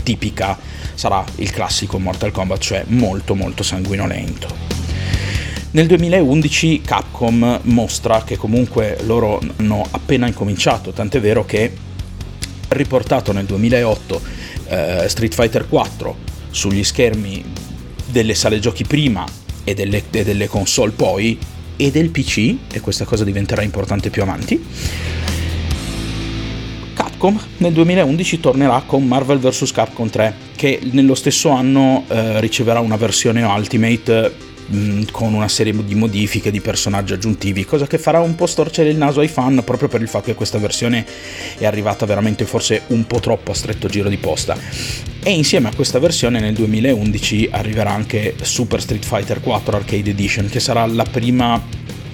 tipica 0.03 0.57
sarà 0.95 1.25
il 1.37 1.51
classico 1.51 1.99
Mortal 1.99 2.31
Kombat, 2.31 2.61
cioè 2.61 2.85
molto 2.89 3.35
molto 3.35 3.63
sanguinolento. 3.63 4.47
Nel 5.73 5.89
2011 5.89 6.83
Capcom 6.83 7.61
mostra 7.63 8.23
che 8.23 8.37
comunque 8.37 8.99
loro 9.07 9.41
hanno 9.57 9.85
appena 9.91 10.29
incominciato, 10.29 10.93
tant'è 10.93 11.21
vero 11.21 11.45
che 11.45 11.73
riportato 12.69 13.33
nel 13.33 13.45
2008 13.45 14.23
eh, 14.69 15.05
Street 15.09 15.35
Fighter 15.35 15.69
4 15.69 16.17
sugli 16.51 16.85
schermi 16.85 17.45
delle 18.07 18.35
sale 18.35 18.61
giochi 18.61 18.85
prima 18.85 19.25
e 19.65 19.75
delle, 19.75 20.05
e 20.11 20.23
delle 20.23 20.47
console 20.47 20.93
poi 20.93 21.37
e 21.77 21.91
del 21.91 22.11
PC, 22.11 22.55
e 22.73 22.81
questa 22.81 23.05
cosa 23.05 23.25
diventerà 23.25 23.63
importante 23.63 24.11
più 24.11 24.23
avanti, 24.23 24.65
Capcom 27.25 27.41
nel 27.59 27.73
2011 27.73 28.41
tornerà 28.41 28.83
con 28.85 29.07
Marvel 29.07 29.39
vs. 29.39 29.73
Capcom 29.73 30.11
3, 30.11 30.35
che 30.57 30.79
nello 30.91 31.15
stesso 31.15 31.49
anno 31.49 32.05
eh, 32.09 32.39
riceverà 32.39 32.81
una 32.81 32.97
versione 32.97 33.43
Ultimate 33.43 34.31
mm, 34.71 35.05
con 35.11 35.33
una 35.33 35.49
serie 35.49 35.75
di 35.87 35.95
modifiche 35.95 36.51
di 36.51 36.61
personaggi 36.61 37.15
aggiuntivi, 37.15 37.65
cosa 37.65 37.87
che 37.87 37.97
farà 37.97 38.21
un 38.21 38.35
po' 38.35 38.45
storcere 38.45 38.91
il 38.91 38.99
naso 38.99 39.21
ai 39.21 39.29
fan 39.29 39.63
proprio 39.65 39.89
per 39.89 40.03
il 40.03 40.09
fatto 40.09 40.27
che 40.27 40.35
questa 40.35 40.59
versione 40.59 41.07
è 41.57 41.65
arrivata 41.65 42.05
veramente 42.05 42.45
forse 42.45 42.83
un 42.89 43.07
po' 43.07 43.21
troppo 43.21 43.53
a 43.53 43.55
stretto 43.55 43.89
giro 43.89 44.11
di 44.11 44.19
posta. 44.19 44.55
E 45.23 45.31
insieme 45.31 45.69
a 45.69 45.75
questa 45.75 45.99
versione 45.99 46.41
nel 46.41 46.53
2011 46.53 47.49
arriverà 47.53 47.91
anche 47.91 48.35
Super 48.43 48.83
Street 48.83 49.05
Fighter 49.07 49.41
4 49.41 49.77
Arcade 49.79 50.11
Edition, 50.11 50.51
che 50.51 50.61
sarà 50.61 50.85
la 50.85 51.05
prima, 51.05 51.59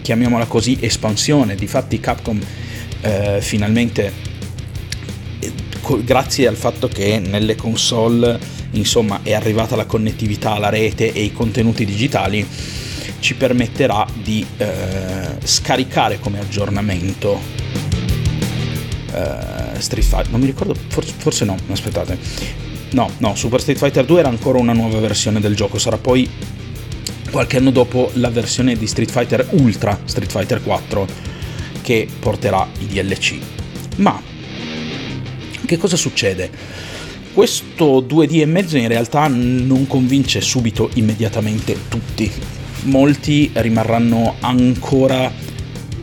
chiamiamola 0.02 0.44
così, 0.44 0.78
espansione. 0.80 1.56
Difatti 1.56 1.98
Capcom 1.98 2.40
eh, 3.00 3.38
finalmente 3.40 4.29
grazie 6.04 6.46
al 6.46 6.56
fatto 6.56 6.88
che 6.88 7.18
nelle 7.18 7.56
console 7.56 8.38
insomma 8.72 9.20
è 9.22 9.32
arrivata 9.32 9.76
la 9.76 9.86
connettività 9.86 10.52
alla 10.52 10.68
rete 10.68 11.12
e 11.12 11.22
i 11.22 11.32
contenuti 11.32 11.84
digitali 11.84 12.46
ci 13.20 13.34
permetterà 13.34 14.06
di 14.22 14.44
eh, 14.56 14.66
scaricare 15.42 16.18
come 16.20 16.38
aggiornamento 16.38 17.38
eh, 19.12 19.80
Street 19.80 20.06
Fighter 20.06 20.30
non 20.30 20.40
mi 20.40 20.46
ricordo 20.46 20.74
forse, 20.88 21.12
forse 21.16 21.44
no 21.44 21.56
aspettate. 21.70 22.18
No 22.92 23.10
no 23.18 23.34
Super 23.34 23.60
Street 23.60 23.78
Fighter 23.78 24.04
2 24.04 24.18
era 24.18 24.28
ancora 24.28 24.58
una 24.58 24.72
nuova 24.72 24.98
versione 24.98 25.40
del 25.40 25.54
gioco 25.54 25.78
sarà 25.78 25.96
poi 25.96 26.28
qualche 27.30 27.58
anno 27.58 27.70
dopo 27.70 28.10
la 28.14 28.30
versione 28.30 28.76
di 28.76 28.86
Street 28.86 29.10
Fighter 29.10 29.46
Ultra 29.50 29.98
Street 30.04 30.30
Fighter 30.30 30.62
4 30.62 31.06
che 31.82 32.08
porterà 32.18 32.66
i 32.78 32.86
DLC 32.86 33.38
ma 33.96 34.20
che 35.66 35.76
cosa 35.76 35.96
succede? 35.96 36.50
Questo 37.32 38.00
2D 38.00 38.40
e 38.40 38.46
mezzo 38.46 38.76
in 38.76 38.88
realtà 38.88 39.28
non 39.28 39.86
convince 39.86 40.40
subito 40.40 40.90
immediatamente 40.94 41.76
tutti. 41.88 42.30
Molti 42.82 43.50
rimarranno 43.54 44.36
ancora 44.40 45.30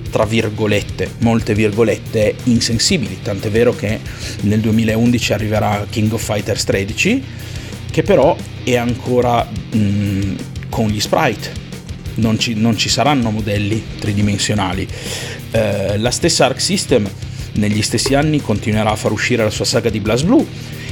tra 0.10 0.26
virgolette, 0.26 1.12
molte 1.20 1.54
virgolette, 1.54 2.36
insensibili, 2.46 3.20
tant'è 3.22 3.50
vero 3.50 3.76
che 3.76 4.00
nel 4.42 4.62
2011 4.62 5.34
arriverà 5.34 5.86
King 5.90 6.12
of 6.14 6.24
Fighters 6.24 6.64
13, 6.64 7.24
che 7.92 8.04
però 8.04 8.36
è 8.64 8.76
ancora 8.78 9.44
mh, 9.44 10.36
con 10.70 10.88
gli 10.88 11.00
sprite, 11.00 11.52
non 12.16 12.40
ci, 12.40 12.54
non 12.54 12.78
ci, 12.78 12.90
saranno 12.90 13.32
modelli 13.32 13.84
tridimensionali. 14.00 14.88
Eh, 15.52 15.98
la 15.98 16.12
stessa 16.12 16.46
Arc 16.46 16.62
System 16.62 17.08
negli 17.58 17.82
stessi 17.82 18.16
anni 18.16 18.42
continuerà 18.42 18.92
a 18.92 18.96
far 18.96 19.12
uscire 19.12 19.44
la 19.44 19.50
sua 19.50 19.66
saga 19.66 19.90
di 19.90 20.00
Blast 20.00 20.26
Blue, 20.26 20.46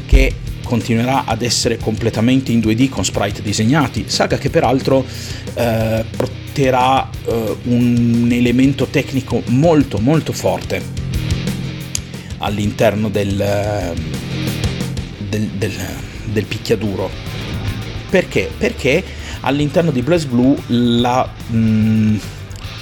che 0.05 0.33
continuerà 0.63 1.25
ad 1.25 1.41
essere 1.41 1.77
completamente 1.77 2.51
in 2.51 2.59
2D 2.59 2.89
con 2.89 3.05
sprite 3.05 3.41
disegnati, 3.41 4.05
saga 4.07 4.37
che 4.37 4.49
peraltro 4.49 5.05
eh, 5.53 6.03
porterà 6.15 7.09
eh, 7.25 7.55
un 7.63 8.27
elemento 8.31 8.87
tecnico 8.87 9.41
molto 9.47 9.99
molto 9.99 10.33
forte 10.33 11.03
all'interno 12.39 13.09
del, 13.09 13.93
del, 15.29 15.47
del, 15.47 15.73
del 16.25 16.45
picchiaduro. 16.45 17.09
Perché? 18.09 18.49
Perché 18.57 19.03
all'interno 19.41 19.91
di 19.91 20.01
Blast 20.01 20.27
Blue 20.27 20.55
la 20.67 21.29
mh, 21.47 21.57
mm, 21.57 22.15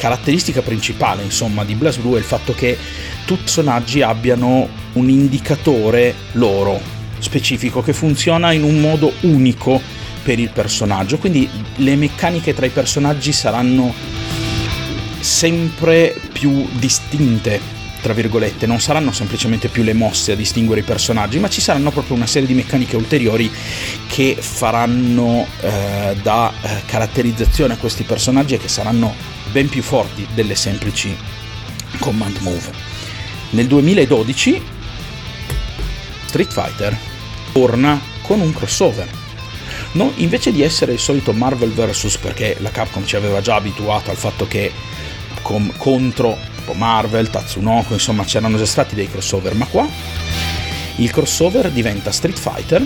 caratteristica 0.03 0.61
principale 0.61 1.23
insomma 1.23 1.63
di 1.63 1.75
Blast 1.75 2.01
Blue 2.01 2.17
è 2.17 2.19
il 2.19 2.25
fatto 2.25 2.53
che 2.53 2.77
tutti 3.23 3.39
i 3.39 3.43
personaggi 3.43 4.01
abbiano 4.01 4.67
un 4.93 5.09
indicatore 5.09 6.13
loro 6.33 6.77
specifico 7.19 7.81
che 7.81 7.93
funziona 7.93 8.51
in 8.51 8.63
un 8.63 8.81
modo 8.81 9.13
unico 9.21 9.79
per 10.21 10.39
il 10.39 10.49
personaggio. 10.49 11.17
Quindi 11.19 11.49
le 11.77 11.95
meccaniche 11.95 12.53
tra 12.53 12.65
i 12.65 12.69
personaggi 12.69 13.31
saranno 13.31 13.93
sempre 15.21 16.19
più 16.33 16.67
distinte, 16.73 17.61
tra 18.03 18.11
virgolette, 18.11 18.67
non 18.67 18.81
saranno 18.81 19.13
semplicemente 19.13 19.69
più 19.69 19.81
le 19.81 19.93
mosse 19.93 20.33
a 20.33 20.35
distinguere 20.35 20.81
i 20.81 20.83
personaggi, 20.83 21.39
ma 21.39 21.47
ci 21.47 21.61
saranno 21.61 21.89
proprio 21.89 22.17
una 22.17 22.27
serie 22.27 22.45
di 22.45 22.53
meccaniche 22.53 22.97
ulteriori 22.97 23.49
che 24.07 24.35
faranno 24.37 25.47
eh, 25.61 26.13
da 26.21 26.51
eh, 26.61 26.81
caratterizzazione 26.85 27.75
a 27.75 27.77
questi 27.77 28.03
personaggi 28.03 28.55
e 28.55 28.57
che 28.57 28.67
saranno 28.67 29.15
ben 29.53 29.69
più 29.69 29.81
forti 29.81 30.27
delle 30.33 30.53
semplici 30.53 31.15
command 31.99 32.39
move. 32.39 32.71
Nel 33.51 33.67
2012 33.67 34.61
Street 36.25 36.51
Fighter 36.51 36.97
torna 37.53 38.01
con 38.21 38.41
un 38.41 38.51
crossover. 38.51 39.07
No, 39.93 40.11
invece 40.15 40.51
di 40.51 40.61
essere 40.61 40.91
il 40.91 40.99
solito 40.99 41.31
Marvel 41.31 41.71
vs. 41.71 42.17
perché 42.17 42.57
la 42.59 42.69
Capcom 42.69 43.05
ci 43.05 43.15
aveva 43.15 43.39
già 43.39 43.55
abituato 43.55 44.09
al 44.09 44.17
fatto 44.17 44.45
che 44.45 44.73
com- 45.41 45.71
contro 45.77 46.51
Marvel, 46.71 47.29
Tatsunoko, 47.29 47.91
insomma 47.91 48.23
c'erano 48.23 48.55
già 48.55 48.65
stati 48.65 48.95
dei 48.95 49.09
crossover, 49.09 49.53
ma 49.55 49.65
qua 49.65 49.85
il 50.95 51.11
crossover 51.11 51.69
diventa 51.69 52.13
Street 52.13 52.39
Fighter 52.39 52.85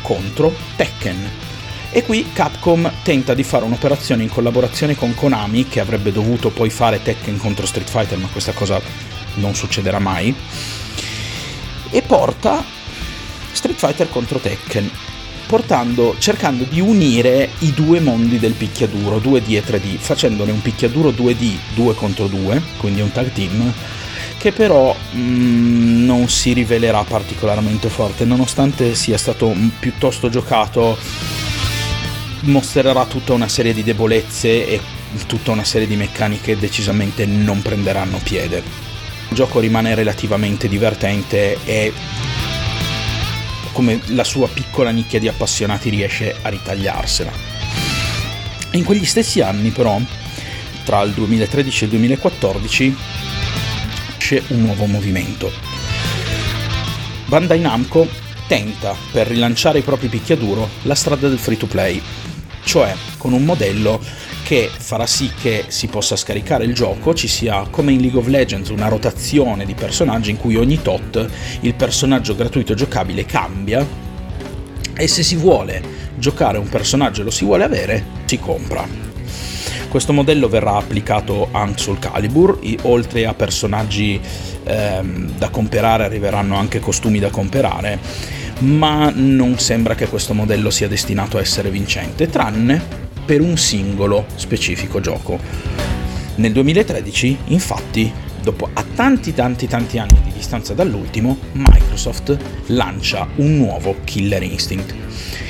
contro 0.00 0.54
Tekken. 0.76 1.30
E 1.92 2.04
qui 2.04 2.30
Capcom 2.32 2.90
tenta 3.02 3.34
di 3.34 3.42
fare 3.42 3.64
un'operazione 3.64 4.22
in 4.22 4.30
collaborazione 4.30 4.94
con 4.94 5.14
Konami, 5.14 5.68
che 5.68 5.80
avrebbe 5.80 6.12
dovuto 6.12 6.48
poi 6.48 6.70
fare 6.70 7.02
Tekken 7.02 7.36
contro 7.36 7.66
Street 7.66 7.90
Fighter, 7.90 8.16
ma 8.16 8.28
questa 8.28 8.52
cosa 8.52 8.80
non 9.34 9.54
succederà 9.54 9.98
mai, 9.98 10.34
e 11.90 12.02
porta 12.02 12.64
Street 13.52 13.78
Fighter 13.78 14.08
contro 14.08 14.38
Tekken, 14.38 14.90
portando, 15.50 16.14
cercando 16.20 16.62
di 16.62 16.78
unire 16.78 17.48
i 17.58 17.72
due 17.72 17.98
mondi 17.98 18.38
del 18.38 18.52
picchiaduro, 18.52 19.18
2D 19.18 19.56
e 19.56 19.64
3D, 19.64 19.96
facendone 19.96 20.52
un 20.52 20.62
picchiaduro 20.62 21.10
2D 21.10 21.56
2 21.74 21.94
contro 21.96 22.28
2, 22.28 22.62
quindi 22.76 23.00
un 23.00 23.10
tag 23.10 23.32
team, 23.32 23.72
che 24.38 24.52
però 24.52 24.94
mh, 24.94 25.18
mm, 25.18 26.04
non 26.04 26.28
si 26.28 26.52
rivelerà 26.52 27.02
particolarmente 27.02 27.88
forte, 27.88 28.24
nonostante 28.24 28.94
sia 28.94 29.18
stato 29.18 29.52
piuttosto 29.80 30.28
giocato, 30.28 30.96
mostrerà 32.42 33.04
tutta 33.06 33.32
una 33.32 33.48
serie 33.48 33.74
di 33.74 33.82
debolezze 33.82 34.68
e 34.68 34.80
tutta 35.26 35.50
una 35.50 35.64
serie 35.64 35.88
di 35.88 35.96
meccaniche 35.96 36.56
decisamente 36.58 37.26
non 37.26 37.60
prenderanno 37.60 38.20
piede. 38.22 38.62
Il 39.30 39.34
gioco 39.34 39.58
rimane 39.58 39.96
relativamente 39.96 40.68
divertente 40.68 41.58
e 41.64 41.92
come 43.80 43.98
la 44.08 44.24
sua 44.24 44.46
piccola 44.46 44.90
nicchia 44.90 45.18
di 45.18 45.26
appassionati 45.26 45.88
riesce 45.88 46.36
a 46.42 46.50
ritagliarsela. 46.50 47.32
In 48.72 48.84
quegli 48.84 49.06
stessi 49.06 49.40
anni 49.40 49.70
però, 49.70 49.98
tra 50.84 51.00
il 51.00 51.12
2013 51.12 51.84
e 51.84 51.86
il 51.86 51.92
2014, 51.92 52.96
c'è 54.18 54.42
un 54.48 54.60
nuovo 54.60 54.84
movimento. 54.84 55.50
Bandai 57.24 57.60
Namco 57.60 58.06
tenta, 58.46 58.94
per 59.12 59.28
rilanciare 59.28 59.78
i 59.78 59.82
propri 59.82 60.08
picchiaduro, 60.08 60.68
la 60.82 60.94
strada 60.94 61.28
del 61.28 61.38
free 61.38 61.56
to 61.56 61.66
play, 61.66 62.02
cioè 62.64 62.94
con 63.16 63.32
un 63.32 63.46
modello 63.46 63.98
che 64.50 64.68
farà 64.76 65.06
sì 65.06 65.30
che 65.40 65.66
si 65.68 65.86
possa 65.86 66.16
scaricare 66.16 66.64
il 66.64 66.74
gioco, 66.74 67.14
ci 67.14 67.28
sia 67.28 67.68
come 67.70 67.92
in 67.92 68.00
League 68.00 68.18
of 68.18 68.26
Legends 68.26 68.70
una 68.70 68.88
rotazione 68.88 69.64
di 69.64 69.74
personaggi 69.74 70.30
in 70.30 70.38
cui 70.38 70.56
ogni 70.56 70.82
tot 70.82 71.24
il 71.60 71.72
personaggio 71.74 72.34
gratuito 72.34 72.74
giocabile 72.74 73.24
cambia 73.24 73.86
e 74.92 75.06
se 75.06 75.22
si 75.22 75.36
vuole 75.36 75.80
giocare 76.16 76.58
un 76.58 76.68
personaggio 76.68 77.20
e 77.20 77.24
lo 77.24 77.30
si 77.30 77.44
vuole 77.44 77.62
avere, 77.62 78.04
si 78.24 78.40
compra. 78.40 78.84
Questo 79.88 80.12
modello 80.12 80.48
verrà 80.48 80.74
applicato 80.74 81.50
anche 81.52 81.78
sul 81.78 82.00
Calibur, 82.00 82.58
oltre 82.82 83.26
a 83.26 83.34
personaggi 83.34 84.20
ehm, 84.64 85.30
da 85.38 85.48
comprare 85.50 86.02
arriveranno 86.02 86.56
anche 86.56 86.80
costumi 86.80 87.20
da 87.20 87.30
comprare, 87.30 88.00
ma 88.58 89.12
non 89.14 89.60
sembra 89.60 89.94
che 89.94 90.08
questo 90.08 90.34
modello 90.34 90.70
sia 90.70 90.88
destinato 90.88 91.36
a 91.36 91.40
essere 91.40 91.70
vincente, 91.70 92.28
tranne 92.28 92.99
per 93.30 93.40
un 93.40 93.56
singolo 93.56 94.26
specifico 94.34 94.98
gioco. 94.98 95.38
Nel 96.34 96.50
2013, 96.50 97.38
infatti, 97.44 98.12
dopo 98.42 98.68
a 98.72 98.84
tanti 98.92 99.32
tanti 99.32 99.68
tanti 99.68 99.98
anni 99.98 100.18
di 100.24 100.32
distanza 100.32 100.74
dall'ultimo, 100.74 101.38
Microsoft 101.52 102.36
lancia 102.66 103.28
un 103.36 103.56
nuovo 103.56 103.98
Killer 104.02 104.42
Instinct, 104.42 104.92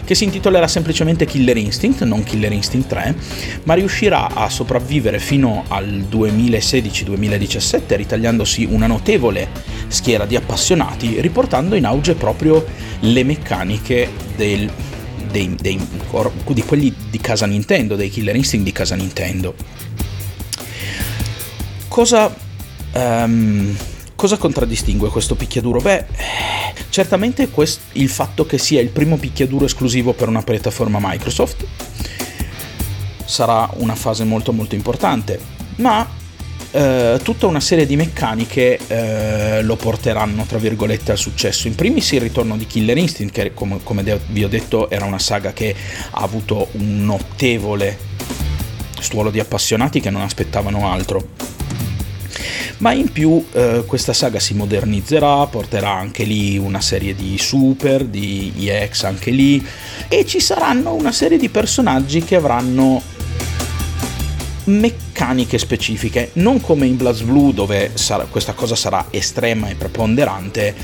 che 0.05 0.15
si 0.15 0.25
intitolerà 0.25 0.69
semplicemente 0.69 1.25
Killer 1.25 1.57
Instinct, 1.57 2.03
non 2.03 2.23
Killer 2.23 2.53
Instinct 2.53 2.89
3, 2.89 3.15
ma 3.63 3.73
riuscirà 3.73 4.35
a 4.35 4.51
sopravvivere 4.51 5.19
fino 5.19 5.65
al 5.69 6.05
2016-2017 6.11 7.97
ritagliandosi 7.97 8.67
una 8.71 8.89
notevole 8.89 9.49
schiera 9.89 10.27
di 10.27 10.37
appassionati, 10.37 11.19
riportando 11.23 11.77
in 11.77 11.87
auge 11.87 12.13
proprio 12.13 12.63
le 13.01 13.25
meccaniche 13.25 14.11
del 14.37 14.71
dei, 15.31 15.55
dei, 15.61 15.81
di 16.49 16.63
quelli 16.63 16.95
di 17.11 17.19
casa 17.19 17.47
Nintendo, 17.47 17.97
dei 17.97 18.11
Killer 18.11 18.37
Instinct 18.37 18.65
di 18.65 18.73
casa 18.73 18.95
Nintendo. 18.95 19.55
Cosa, 21.89 22.35
um, 22.93 23.77
cosa 24.15 24.37
contraddistingue 24.37 25.09
questo 25.09 25.35
picchiaduro? 25.35 25.81
Beh, 25.81 26.07
certamente 26.89 27.49
quest- 27.51 27.81
il 27.93 28.09
fatto 28.09 28.47
che 28.47 28.59
sia 28.59 28.81
il 28.81 28.89
primo 28.89 29.17
picchiaduro 29.17 29.65
esclusivo 29.65 30.13
per 30.13 30.29
una 30.29 30.43
piattaforma 30.43 30.99
Microsoft 31.01 31.67
sarà 33.25 33.71
una 33.75 33.95
fase 33.95 34.25
molto 34.25 34.53
molto 34.53 34.75
importante, 34.75 35.41
ma 35.77 36.19
eh, 36.73 37.19
tutta 37.23 37.47
una 37.47 37.61
serie 37.61 37.87
di 37.87 37.97
meccaniche 37.97 38.79
eh, 38.87 39.63
lo 39.63 39.77
porteranno 39.77 40.45
tra 40.45 40.59
virgolette 40.59 41.11
al 41.13 41.19
successo. 41.19 41.67
In 41.67 41.75
primis 41.75 42.13
il 42.13 42.21
ritorno 42.21 42.57
di 42.57 42.67
Killer 42.67 42.97
Instinct, 42.97 43.35
che 43.35 43.55
come, 43.55 43.81
come 43.83 44.21
vi 44.29 44.45
ho 44.45 44.49
detto 44.49 44.89
era 44.91 45.05
una 45.05 45.19
saga 45.19 45.53
che 45.53 45.75
ha 46.11 46.21
avuto 46.21 46.69
un 46.73 47.05
notevole 47.05 47.99
stuolo 49.01 49.31
di 49.31 49.41
appassionati 49.41 50.01
che 50.01 50.11
non 50.11 50.23
aspettavano 50.23 50.91
altro. 50.91 51.59
Ma 52.79 52.93
in 52.93 53.13
più 53.13 53.45
eh, 53.53 53.85
questa 53.87 54.15
saga 54.15 54.41
si 54.41 54.55
modernizzerà, 54.55 55.47
porterà 55.47 55.91
anche 55.91 56.25
lì 56.25 56.57
una 56.57 56.81
serie 56.81 57.15
di 57.15 57.37
super, 57.37 58.05
di 58.05 58.53
EX 58.57 59.05
anche 59.05 59.31
lì, 59.31 59.63
e 60.09 60.25
ci 60.25 60.41
saranno 60.41 60.95
una 60.95 61.13
serie 61.13 61.37
di 61.37 61.51
personaggi 61.51 62.25
che 62.25 62.37
avranno 62.37 63.03
meccaniche 64.71 65.59
specifiche, 65.59 66.31
non 66.35 66.61
come 66.61 66.87
in 66.87 66.97
Bloods 66.97 67.23
Blue 67.23 67.53
dove 67.53 67.91
sarà, 67.95 68.25
questa 68.25 68.53
cosa 68.53 68.75
sarà 68.75 69.07
estrema 69.11 69.69
e 69.69 69.75
preponderante, 69.75 70.75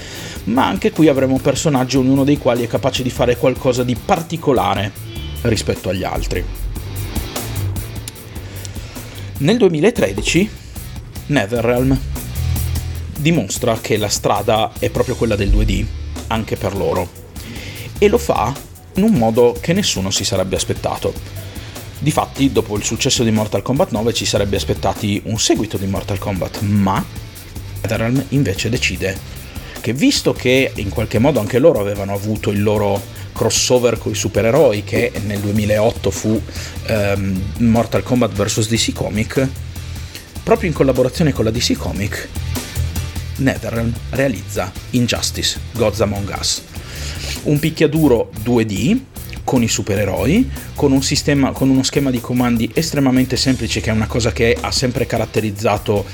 ma 0.44 0.66
anche 0.66 0.90
qui 0.90 1.08
avremo 1.08 1.38
personaggi 1.38 1.96
ognuno 1.96 2.24
dei 2.24 2.38
quali 2.38 2.64
è 2.64 2.66
capace 2.66 3.02
di 3.02 3.10
fare 3.10 3.36
qualcosa 3.36 3.82
di 3.82 3.94
particolare 3.94 4.92
rispetto 5.42 5.88
agli 5.88 6.04
altri. 6.04 6.44
Nel 9.38 9.56
2013 9.58 10.50
Netherrealm 11.26 11.98
dimostra 13.18 13.78
che 13.80 13.96
la 13.96 14.08
strada 14.08 14.72
è 14.78 14.90
proprio 14.90 15.16
quella 15.16 15.36
del 15.36 15.50
2D, 15.50 15.84
anche 16.28 16.56
per 16.56 16.76
loro, 16.76 17.08
e 17.98 18.08
lo 18.08 18.18
fa 18.18 18.54
in 18.94 19.02
un 19.02 19.12
modo 19.12 19.56
che 19.60 19.72
nessuno 19.72 20.10
si 20.10 20.24
sarebbe 20.24 20.56
aspettato 20.56 21.35
Difatti, 21.98 22.52
dopo 22.52 22.76
il 22.76 22.84
successo 22.84 23.24
di 23.24 23.30
Mortal 23.30 23.62
Kombat 23.62 23.90
9 23.90 24.12
ci 24.12 24.26
sarebbe 24.26 24.56
aspettati 24.56 25.20
un 25.24 25.38
seguito 25.38 25.76
di 25.78 25.86
Mortal 25.86 26.18
Kombat, 26.18 26.60
ma 26.60 27.04
NetherRealm 27.86 28.26
invece 28.30 28.68
decide 28.68 29.18
che 29.80 29.92
visto 29.92 30.32
che 30.32 30.72
in 30.74 30.88
qualche 30.88 31.18
modo 31.18 31.38
anche 31.38 31.58
loro 31.58 31.80
avevano 31.80 32.12
avuto 32.12 32.50
il 32.50 32.62
loro 32.62 33.00
crossover 33.32 33.98
con 33.98 34.12
i 34.12 34.14
supereroi 34.14 34.82
che 34.82 35.12
nel 35.24 35.38
2008 35.40 36.10
fu 36.10 36.42
um, 36.88 37.42
Mortal 37.58 38.02
Kombat 38.02 38.32
vs 38.32 38.68
DC 38.68 38.92
Comic, 38.92 39.48
proprio 40.42 40.68
in 40.68 40.74
collaborazione 40.74 41.32
con 41.32 41.44
la 41.44 41.50
DC 41.50 41.76
Comic, 41.76 42.28
NetherRealm 43.36 43.92
realizza 44.10 44.72
Injustice 44.90 45.60
Gods 45.72 46.00
Among 46.00 46.34
Us, 46.38 46.62
un 47.44 47.58
picchiaduro 47.58 48.30
2D 48.44 48.98
con 49.46 49.62
i 49.62 49.68
supereroi, 49.68 50.50
con, 50.74 50.90
un 50.90 51.04
sistema, 51.04 51.52
con 51.52 51.70
uno 51.70 51.84
schema 51.84 52.10
di 52.10 52.20
comandi 52.20 52.68
estremamente 52.74 53.36
semplice 53.36 53.80
che 53.80 53.90
è 53.90 53.92
una 53.92 54.08
cosa 54.08 54.32
che 54.32 54.58
ha 54.60 54.72
sempre 54.72 55.06
caratterizzato 55.06 56.04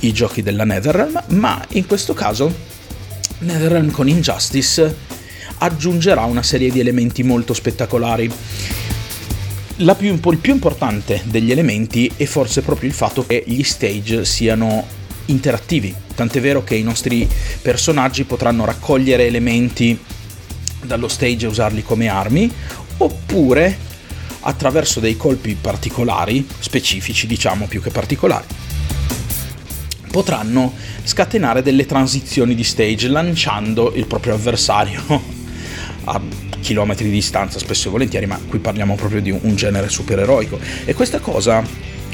i 0.00 0.12
giochi 0.12 0.40
della 0.40 0.64
Netherrealm, 0.64 1.24
ma 1.28 1.62
in 1.72 1.86
questo 1.86 2.14
caso 2.14 2.50
Netherrealm 3.40 3.90
con 3.90 4.08
Injustice 4.08 4.96
aggiungerà 5.58 6.22
una 6.22 6.42
serie 6.42 6.70
di 6.70 6.80
elementi 6.80 7.22
molto 7.22 7.52
spettacolari. 7.52 8.32
Più, 9.76 10.18
il 10.30 10.38
più 10.38 10.52
importante 10.52 11.20
degli 11.24 11.50
elementi 11.50 12.10
è 12.16 12.24
forse 12.24 12.62
proprio 12.62 12.88
il 12.88 12.94
fatto 12.94 13.26
che 13.26 13.44
gli 13.46 13.62
stage 13.62 14.24
siano 14.24 14.86
interattivi, 15.26 15.94
tant'è 16.14 16.40
vero 16.40 16.64
che 16.64 16.76
i 16.76 16.82
nostri 16.82 17.28
personaggi 17.60 18.24
potranno 18.24 18.64
raccogliere 18.64 19.26
elementi 19.26 19.98
dallo 20.82 21.08
stage 21.08 21.46
e 21.46 21.48
usarli 21.48 21.82
come 21.82 22.08
armi, 22.08 22.50
oppure 22.98 23.88
attraverso 24.40 25.00
dei 25.00 25.16
colpi 25.16 25.56
particolari, 25.60 26.46
specifici 26.58 27.26
diciamo 27.26 27.66
più 27.66 27.82
che 27.82 27.90
particolari, 27.90 28.46
potranno 30.10 30.72
scatenare 31.04 31.62
delle 31.62 31.86
transizioni 31.86 32.54
di 32.54 32.64
stage 32.64 33.08
lanciando 33.08 33.92
il 33.94 34.06
proprio 34.06 34.34
avversario 34.34 35.02
a 36.04 36.20
chilometri 36.60 37.04
di 37.04 37.12
distanza 37.12 37.58
spesso 37.58 37.88
e 37.88 37.90
volentieri, 37.90 38.26
ma 38.26 38.38
qui 38.48 38.58
parliamo 38.58 38.94
proprio 38.94 39.20
di 39.20 39.30
un 39.30 39.56
genere 39.56 39.88
supereroico. 39.88 40.58
E 40.84 40.94
questa 40.94 41.20
cosa 41.20 41.62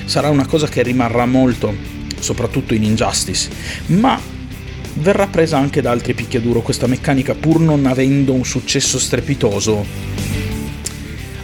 sarà 0.04 0.28
una 0.28 0.46
cosa 0.46 0.68
che 0.68 0.82
rimarrà 0.82 1.26
molto 1.26 1.74
soprattutto 2.18 2.74
in 2.74 2.84
Injustice, 2.84 3.50
ma 3.86 4.18
verrà 4.98 5.26
presa 5.26 5.58
anche 5.58 5.80
da 5.80 5.90
altri 5.90 6.14
picchiaduro 6.14 6.62
questa 6.62 6.86
meccanica 6.86 7.34
pur 7.34 7.60
non 7.60 7.86
avendo 7.86 8.32
un 8.32 8.44
successo 8.44 8.98
strepitoso. 8.98 9.84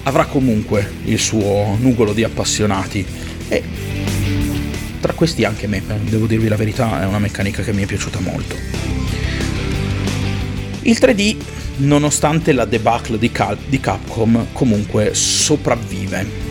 Avrà 0.04 0.26
comunque 0.26 0.90
il 1.04 1.18
suo 1.18 1.76
nugolo 1.78 2.12
di 2.12 2.24
appassionati 2.24 3.04
e 3.48 3.62
tra 5.00 5.12
questi 5.12 5.44
anche 5.44 5.66
me, 5.66 5.82
devo 6.08 6.26
dirvi 6.26 6.48
la 6.48 6.56
verità, 6.56 7.02
è 7.02 7.06
una 7.06 7.18
meccanica 7.18 7.62
che 7.62 7.72
mi 7.72 7.82
è 7.82 7.86
piaciuta 7.86 8.20
molto. 8.20 8.54
Il 10.82 10.96
3D, 11.00 11.36
nonostante 11.78 12.52
la 12.52 12.64
debacle 12.64 13.18
di, 13.18 13.30
Cal- 13.30 13.58
di 13.66 13.80
Capcom, 13.80 14.46
comunque 14.52 15.14
sopravvive 15.14 16.41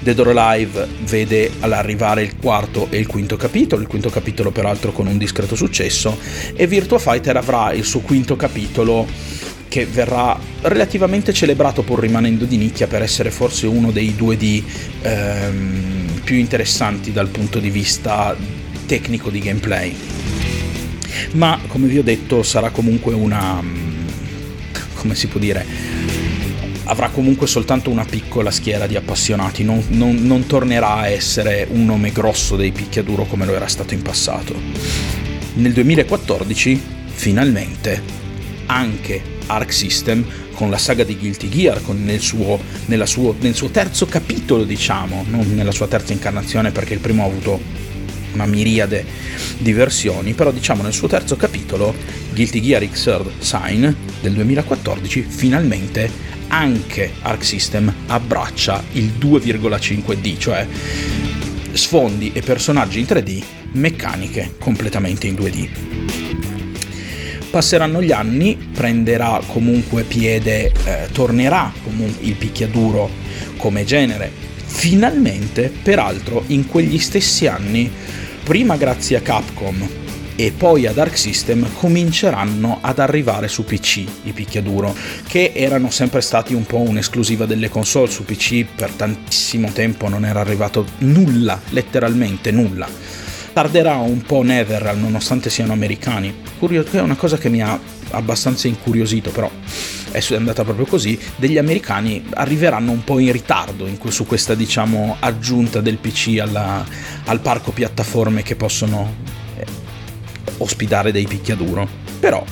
Dead 0.00 0.18
or 0.18 0.28
Alive 0.36 0.88
vede 1.04 1.50
all'arrivare 1.60 2.22
il 2.22 2.36
quarto 2.36 2.88
e 2.90 2.98
il 2.98 3.06
quinto 3.06 3.36
capitolo, 3.36 3.82
il 3.82 3.88
quinto 3.88 4.08
capitolo 4.08 4.50
peraltro 4.50 4.92
con 4.92 5.06
un 5.06 5.18
discreto 5.18 5.54
successo, 5.54 6.16
e 6.54 6.66
Virtua 6.66 6.98
Fighter 6.98 7.36
avrà 7.36 7.72
il 7.72 7.84
suo 7.84 8.00
quinto 8.00 8.34
capitolo 8.34 9.06
che 9.68 9.86
verrà 9.86 10.36
relativamente 10.62 11.32
celebrato 11.32 11.82
pur 11.82 12.00
rimanendo 12.00 12.44
di 12.44 12.56
nicchia 12.56 12.88
per 12.88 13.02
essere 13.02 13.30
forse 13.30 13.66
uno 13.66 13.92
dei 13.92 14.16
2D 14.18 14.62
ehm, 15.02 16.20
più 16.24 16.36
interessanti 16.36 17.12
dal 17.12 17.28
punto 17.28 17.60
di 17.60 17.70
vista 17.70 18.36
tecnico 18.86 19.30
di 19.30 19.38
gameplay. 19.38 19.94
ma 21.32 21.60
come 21.68 21.86
vi 21.86 21.98
ho 21.98 22.02
detto 22.02 22.42
sarà 22.42 22.70
comunque 22.70 23.14
una... 23.14 23.62
Come 24.94 25.14
si 25.14 25.28
può 25.28 25.38
dire? 25.38 26.09
Avrà 26.90 27.08
comunque 27.08 27.46
soltanto 27.46 27.88
una 27.88 28.04
piccola 28.04 28.50
schiera 28.50 28.88
di 28.88 28.96
appassionati, 28.96 29.62
non, 29.62 29.82
non, 29.90 30.16
non, 30.26 30.46
tornerà 30.46 30.94
a 30.96 31.08
essere 31.08 31.66
un 31.70 31.84
nome 31.84 32.10
grosso 32.10 32.56
dei 32.56 32.72
picchiaduro 32.72 33.24
come 33.24 33.46
lo 33.46 33.54
era 33.54 33.68
stato 33.68 33.94
in 33.94 34.02
passato. 34.02 34.54
Nel 35.54 35.72
2014, 35.72 36.82
finalmente, 37.06 38.02
anche 38.66 39.22
Arc 39.46 39.72
System 39.72 40.26
con 40.52 40.68
la 40.68 40.78
saga 40.78 41.04
di 41.04 41.16
Guilty 41.16 41.48
Gear, 41.48 41.80
nel 41.92 42.20
suo, 42.20 42.58
suo, 43.04 43.36
nel 43.38 43.54
suo 43.54 43.68
terzo 43.68 44.06
capitolo, 44.06 44.64
diciamo, 44.64 45.24
non 45.28 45.54
nella 45.54 45.72
sua 45.72 45.86
terza 45.86 46.12
incarnazione 46.12 46.72
perché 46.72 46.94
il 46.94 47.00
primo 47.00 47.22
ha 47.22 47.26
avuto 47.26 47.60
una 48.32 48.46
miriade 48.46 49.04
di 49.58 49.72
versioni, 49.72 50.34
però 50.34 50.50
diciamo 50.50 50.82
nel 50.82 50.92
suo 50.92 51.08
terzo 51.08 51.36
capitolo, 51.36 51.94
Guilty 52.32 52.60
Gear 52.60 52.88
Xrd 52.88 53.40
Sign 53.40 53.88
del 54.20 54.32
2014, 54.32 55.22
finalmente 55.28 56.10
anche 56.48 57.12
Arc 57.22 57.44
System 57.44 57.92
abbraccia 58.06 58.82
il 58.92 59.12
2,5D, 59.20 60.38
cioè 60.38 60.66
sfondi 61.72 62.32
e 62.32 62.42
personaggi 62.42 62.98
in 62.98 63.06
3D, 63.06 63.42
meccaniche 63.72 64.54
completamente 64.58 65.26
in 65.26 65.34
2D. 65.34 65.68
Passeranno 67.50 68.00
gli 68.00 68.12
anni, 68.12 68.56
prenderà 68.56 69.40
comunque 69.46 70.04
piede, 70.04 70.72
eh, 70.84 71.08
tornerà 71.12 71.72
comunque 71.82 72.24
il 72.24 72.34
picchiaduro 72.36 73.10
come 73.56 73.84
genere. 73.84 74.49
Finalmente, 74.72 75.70
peraltro, 75.82 76.44
in 76.46 76.66
quegli 76.66 76.98
stessi 76.98 77.46
anni, 77.46 77.90
prima 78.42 78.76
grazie 78.76 79.18
a 79.18 79.20
Capcom 79.20 79.88
e 80.36 80.54
poi 80.56 80.86
a 80.86 80.92
Dark 80.92 81.18
System 81.18 81.68
cominceranno 81.74 82.78
ad 82.80 82.98
arrivare 82.98 83.46
su 83.46 83.62
PC 83.62 84.04
i 84.22 84.32
picchiaduro, 84.32 84.96
che 85.26 85.52
erano 85.54 85.90
sempre 85.90 86.22
stati 86.22 86.54
un 86.54 86.64
po' 86.64 86.78
un'esclusiva 86.78 87.44
delle 87.44 87.68
console. 87.68 88.10
Su 88.10 88.24
PC 88.24 88.64
per 88.74 88.90
tantissimo 88.92 89.70
tempo 89.70 90.08
non 90.08 90.24
era 90.24 90.40
arrivato 90.40 90.86
nulla, 91.00 91.60
letteralmente 91.68 92.50
nulla. 92.52 92.88
Tarderà 93.52 93.96
un 93.96 94.22
po' 94.22 94.42
Netherreal 94.42 94.96
nonostante 94.96 95.50
siano 95.50 95.74
americani, 95.74 96.32
che 96.58 96.84
è 96.92 97.00
una 97.00 97.16
cosa 97.16 97.36
che 97.36 97.50
mi 97.50 97.60
ha 97.60 97.78
abbastanza 98.12 98.66
incuriosito, 98.66 99.30
però 99.30 99.50
è 100.10 100.36
andata 100.36 100.64
proprio 100.64 100.86
così, 100.86 101.18
degli 101.36 101.58
americani 101.58 102.24
arriveranno 102.34 102.90
un 102.90 103.04
po' 103.04 103.18
in 103.18 103.32
ritardo 103.32 103.86
in, 103.86 103.98
su 104.08 104.26
questa 104.26 104.54
diciamo 104.54 105.16
aggiunta 105.20 105.80
del 105.80 105.98
PC 105.98 106.38
alla, 106.40 106.84
al 107.24 107.40
parco 107.40 107.70
piattaforme 107.70 108.42
che 108.42 108.56
possono 108.56 109.14
ospitare 110.58 111.12
dei 111.12 111.26
picchiaduro. 111.26 111.88
Però 112.18 112.44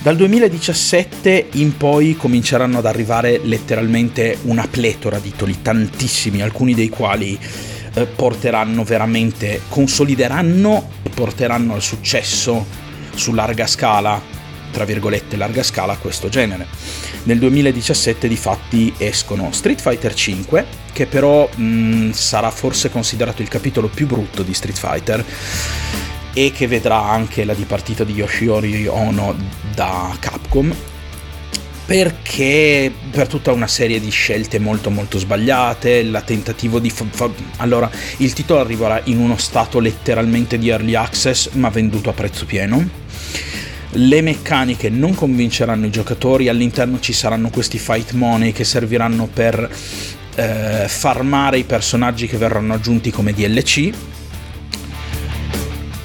dal 0.00 0.16
2017 0.16 1.48
in 1.52 1.76
poi 1.76 2.16
cominceranno 2.16 2.78
ad 2.78 2.86
arrivare 2.86 3.40
letteralmente 3.42 4.38
una 4.42 4.66
pletora 4.70 5.18
di 5.18 5.30
titoli, 5.30 5.62
tantissimi, 5.62 6.42
alcuni 6.42 6.74
dei 6.74 6.88
quali 6.88 7.36
eh, 7.94 8.06
porteranno 8.06 8.84
veramente, 8.84 9.62
consolideranno 9.68 10.94
porteranno 11.16 11.72
al 11.72 11.80
successo 11.80 12.66
su 13.14 13.32
larga 13.32 13.66
scala, 13.66 14.20
tra 14.76 14.84
virgolette 14.84 15.38
larga 15.38 15.62
scala, 15.62 15.96
questo 15.96 16.28
genere. 16.28 16.66
Nel 17.22 17.38
2017 17.38 18.28
di 18.28 18.36
fatti 18.36 18.92
escono 18.98 19.50
Street 19.50 19.80
Fighter 19.80 20.12
V, 20.12 20.64
che 20.92 21.06
però 21.06 21.48
mh, 21.48 21.62
mm, 21.62 22.10
sarà 22.10 22.50
forse 22.50 22.90
considerato 22.90 23.40
il 23.40 23.48
capitolo 23.48 23.88
più 23.88 24.06
brutto 24.06 24.42
di 24.42 24.52
Street 24.52 24.76
Fighter, 24.76 25.24
e 26.34 26.52
che 26.52 26.66
vedrà 26.66 27.00
anche 27.04 27.44
la 27.44 27.54
dipartita 27.54 28.04
di 28.04 28.12
Yoshiori 28.12 28.86
Ono 28.86 29.34
da 29.74 30.14
Capcom 30.20 30.74
perché 31.86 32.92
per 33.10 33.28
tutta 33.28 33.52
una 33.52 33.68
serie 33.68 33.98
di 33.98 34.10
scelte 34.10 34.58
molto 34.58 34.90
molto 34.90 35.18
sbagliate, 35.18 36.02
la 36.02 36.20
tentativo 36.20 36.80
di... 36.80 36.90
Fa- 36.90 37.06
fa- 37.08 37.30
allora, 37.58 37.88
il 38.18 38.32
titolo 38.32 38.60
arriverà 38.60 39.00
in 39.04 39.20
uno 39.20 39.38
stato 39.38 39.78
letteralmente 39.78 40.58
di 40.58 40.68
early 40.68 40.96
access, 40.96 41.52
ma 41.52 41.70
venduto 41.70 42.10
a 42.10 42.12
prezzo 42.12 42.44
pieno. 42.44 43.04
Le 43.98 44.20
meccaniche 44.20 44.90
non 44.90 45.14
convinceranno 45.14 45.86
i 45.86 45.90
giocatori, 45.90 46.48
all'interno 46.48 47.00
ci 47.00 47.12
saranno 47.12 47.50
questi 47.50 47.78
fight 47.78 48.12
money 48.12 48.52
che 48.52 48.64
serviranno 48.64 49.26
per 49.26 49.70
eh, 50.34 50.84
farmare 50.86 51.58
i 51.58 51.64
personaggi 51.64 52.26
che 52.26 52.36
verranno 52.36 52.74
aggiunti 52.74 53.10
come 53.10 53.32
DLC 53.32 53.92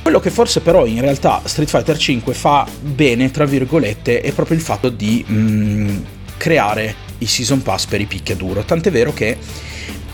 quello 0.01 0.19
che 0.19 0.29
forse 0.31 0.59
però 0.59 0.85
in 0.85 0.99
realtà 0.99 1.41
Street 1.45 1.69
Fighter 1.69 1.95
V 1.95 2.31
fa 2.33 2.67
bene, 2.81 3.31
tra 3.31 3.45
virgolette, 3.45 4.19
è 4.19 4.33
proprio 4.33 4.57
il 4.57 4.63
fatto 4.63 4.89
di 4.89 5.23
mh, 5.25 5.33
mm, 5.33 5.97
creare 6.35 6.95
i 7.19 7.25
season 7.25 7.61
pass 7.61 7.85
per 7.85 8.01
i 8.01 8.05
picchiaduro. 8.05 8.63
Tant'è 8.63 8.91
vero 8.91 9.13
che 9.13 9.37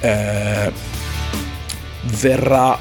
eh, 0.01 0.71
verrà 2.19 2.77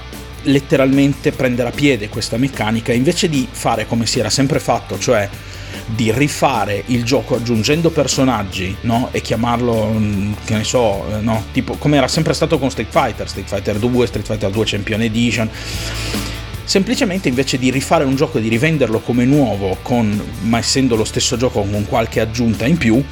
letteralmente 0.46 1.32
prenderà 1.32 1.70
piede 1.70 2.08
questa 2.08 2.36
meccanica 2.36 2.92
invece 2.92 3.28
di 3.28 3.46
fare 3.50 3.86
come 3.86 4.06
si 4.06 4.18
era 4.18 4.30
sempre 4.30 4.58
fatto, 4.58 4.98
cioè 4.98 5.28
di 5.86 6.10
rifare 6.12 6.82
il 6.86 7.04
gioco 7.04 7.36
aggiungendo 7.36 7.90
personaggi 7.90 8.74
no? 8.82 9.08
e 9.12 9.20
chiamarlo, 9.20 9.92
mm, 9.92 10.32
che 10.44 10.56
ne 10.56 10.64
so, 10.64 11.04
eh, 11.10 11.20
no? 11.20 11.44
tipo 11.52 11.74
come 11.76 11.96
era 11.96 12.08
sempre 12.08 12.34
stato 12.34 12.58
con 12.58 12.70
Street 12.70 12.90
Fighter, 12.90 13.28
Street 13.28 13.48
Fighter 13.48 13.76
2, 13.76 14.06
Street 14.06 14.26
Fighter 14.26 14.50
2 14.50 14.64
Champion 14.64 15.02
Edition 15.02 15.50
semplicemente 16.64 17.28
invece 17.28 17.58
di 17.58 17.70
rifare 17.70 18.02
un 18.02 18.16
gioco 18.16 18.38
e 18.38 18.40
di 18.40 18.48
rivenderlo 18.48 18.98
come 18.98 19.24
nuovo, 19.24 19.78
con, 19.82 20.20
ma 20.42 20.58
essendo 20.58 20.96
lo 20.96 21.04
stesso 21.04 21.36
gioco 21.36 21.62
con 21.62 21.86
qualche 21.86 22.20
aggiunta 22.20 22.66
in 22.66 22.76
più, 22.76 23.02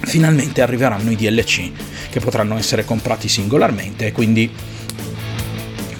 finalmente 0.00 0.62
arriveranno 0.62 1.10
i 1.10 1.16
DLC 1.16 1.70
che 2.08 2.20
potranno 2.20 2.56
essere 2.56 2.84
comprati 2.84 3.28
singolarmente 3.28 4.06
e 4.06 4.12
quindi 4.12 4.50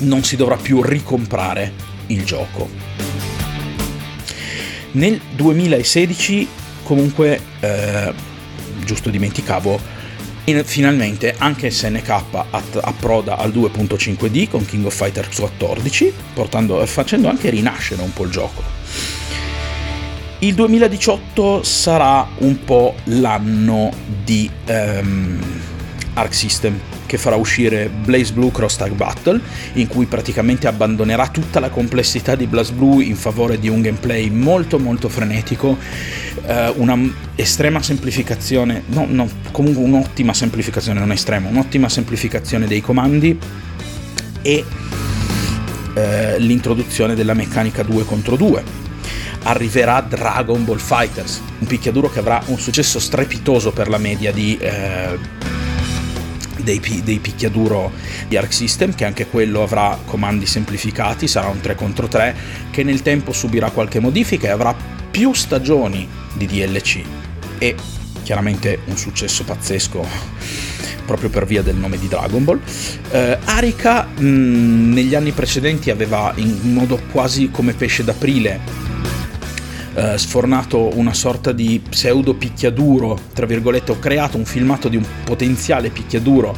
non 0.03 0.23
si 0.23 0.37
dovrà 0.37 0.57
più 0.57 0.83
ricomprare 0.83 1.73
il 2.07 2.25
gioco. 2.25 2.69
Nel 4.93 5.21
2016 5.35 6.49
comunque, 6.83 7.41
eh, 7.61 8.13
giusto 8.85 9.11
dimenticavo, 9.11 10.01
finalmente 10.65 11.35
anche 11.39 11.71
SNK 11.71 12.23
approda 12.81 13.39
al 13.39 13.51
2.5D 13.51 14.51
con 14.51 14.65
King 14.67 14.85
of 14.87 14.95
Fighters 14.95 15.39
14, 15.39 16.13
portando, 16.35 16.85
facendo 16.87 17.29
anche 17.29 17.49
rinascere 17.51 18.03
un 18.03 18.13
po' 18.13 18.25
il 18.25 18.31
gioco. 18.31 18.63
Il 20.41 20.55
2018 20.55 21.63
sarà 21.63 22.29
un 22.39 22.65
po' 22.65 22.97
l'anno 23.05 23.93
di 24.25 24.51
um, 24.67 25.39
Arc 26.15 26.35
System 26.35 26.79
che 27.13 27.19
farà 27.19 27.37
uscire 27.37 27.91
Blaze 27.91 28.33
Blue 28.33 28.51
Cross 28.51 28.77
Tag 28.77 28.93
Battle, 28.93 29.39
in 29.75 29.87
cui 29.87 30.07
praticamente 30.07 30.67
abbandonerà 30.67 31.29
tutta 31.29 31.61
la 31.61 31.69
complessità 31.69 32.35
di 32.35 32.47
Blaze 32.47 32.73
Blue 32.73 33.05
in 33.05 33.17
favore 33.17 33.59
di 33.59 33.69
un 33.69 33.83
gameplay 33.83 34.31
molto 34.31 34.79
molto 34.79 35.11
frenetico, 35.11 35.77
eh, 36.47 36.73
una 36.77 36.99
estrema 37.35 37.83
semplificazione, 37.83 38.85
no, 38.87 39.05
no, 39.07 39.29
comunque 39.51 39.83
un'ottima 39.83 40.33
semplificazione, 40.33 41.01
non 41.01 41.13
estrema, 41.13 41.51
un'ottima 41.51 41.91
semplificazione 41.91 42.67
dei 42.67 42.81
comandi 42.81 43.39
e 44.41 44.65
eh, 45.93 46.39
l'introduzione 46.39 47.15
della 47.15 47.35
meccanica 47.35 47.83
2 47.83 48.07
contro 48.07 48.37
2 48.37 48.65
arriverà 49.43 50.01
Dragon 50.01 50.65
Ball 50.65 50.79
Fighters, 50.79 51.43
un 51.59 51.67
picchiaduro 51.67 52.09
che 52.09 52.21
avrà 52.21 52.43
un 52.47 52.59
successo 52.59 52.99
strepitoso 52.99 53.71
per 53.71 53.91
la 53.91 53.99
media 53.99 54.33
di 54.33 54.57
eh, 54.57 55.61
dei, 56.63 56.81
dei 57.05 57.19
picchiaduro 57.19 57.93
di 58.29 58.37
Arc 58.37 58.53
System, 58.53 58.95
che 58.95 59.05
anche 59.05 59.27
quello 59.27 59.63
avrà 59.63 59.99
comandi 60.05 60.47
semplificati, 60.47 61.27
sarà 61.29 61.49
un 61.49 61.61
3 61.61 61.75
contro 61.75 62.09
3, 62.09 62.35
che 62.71 62.83
nel 62.83 63.03
tempo 63.03 63.33
subirà 63.33 63.71
qualche 63.71 64.01
modifica 64.01 64.49
e 64.49 64.51
avrà 64.51 64.75
più 65.11 65.33
stagioni 65.33 66.09
di 66.35 66.47
DLC 66.47 67.03
e 67.59 67.77
chiaramente 68.23 68.81
un 68.87 68.97
successo 68.97 69.45
pazzesco 69.45 70.07
proprio 71.05 71.31
per 71.31 71.45
via 71.45 71.63
del 71.63 71.77
nome 71.77 71.99
di 71.99 72.09
Dragon 72.09 72.45
Ball. 72.45 72.61
Eh, 73.11 73.39
Arika 73.45 74.05
mh, 74.05 74.93
negli 74.93 75.15
anni 75.15 75.33
precedenti 75.33 75.91
aveva 75.91 76.33
in 76.37 76.73
modo 76.73 77.01
quasi 77.11 77.51
come 77.51 77.75
pesce 77.75 78.05
d'aprile 78.05 78.82
eh, 79.95 80.17
sfornato 80.17 80.97
una 80.97 81.15
sorta 81.15 81.53
di 81.53 81.83
pseudo 81.89 82.35
picchiaduro, 82.35 83.19
tra 83.33 83.47
virgolette, 83.47 83.93
ho 83.93 83.99
creato 83.99 84.37
un 84.37 84.45
filmato 84.45 84.89
di 84.89 84.97
un 84.97 85.05
potenziale 85.25 85.91
picchiaduro 85.91 86.57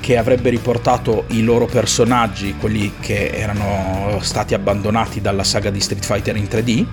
che 0.00 0.16
avrebbe 0.16 0.50
riportato 0.50 1.24
i 1.28 1.42
loro 1.42 1.66
personaggi, 1.66 2.54
quelli 2.60 2.92
che 3.00 3.30
erano 3.30 4.20
stati 4.20 4.54
abbandonati 4.54 5.20
dalla 5.20 5.42
saga 5.42 5.70
di 5.70 5.80
Street 5.80 6.04
Fighter 6.04 6.36
in 6.36 6.44
3D, 6.44 6.86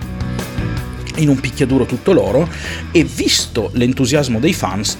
in 1.16 1.28
un 1.28 1.38
picchiaduro 1.38 1.86
tutto 1.86 2.12
loro 2.12 2.48
e 2.90 3.04
visto 3.04 3.70
l'entusiasmo 3.74 4.40
dei 4.40 4.52
fans 4.52 4.98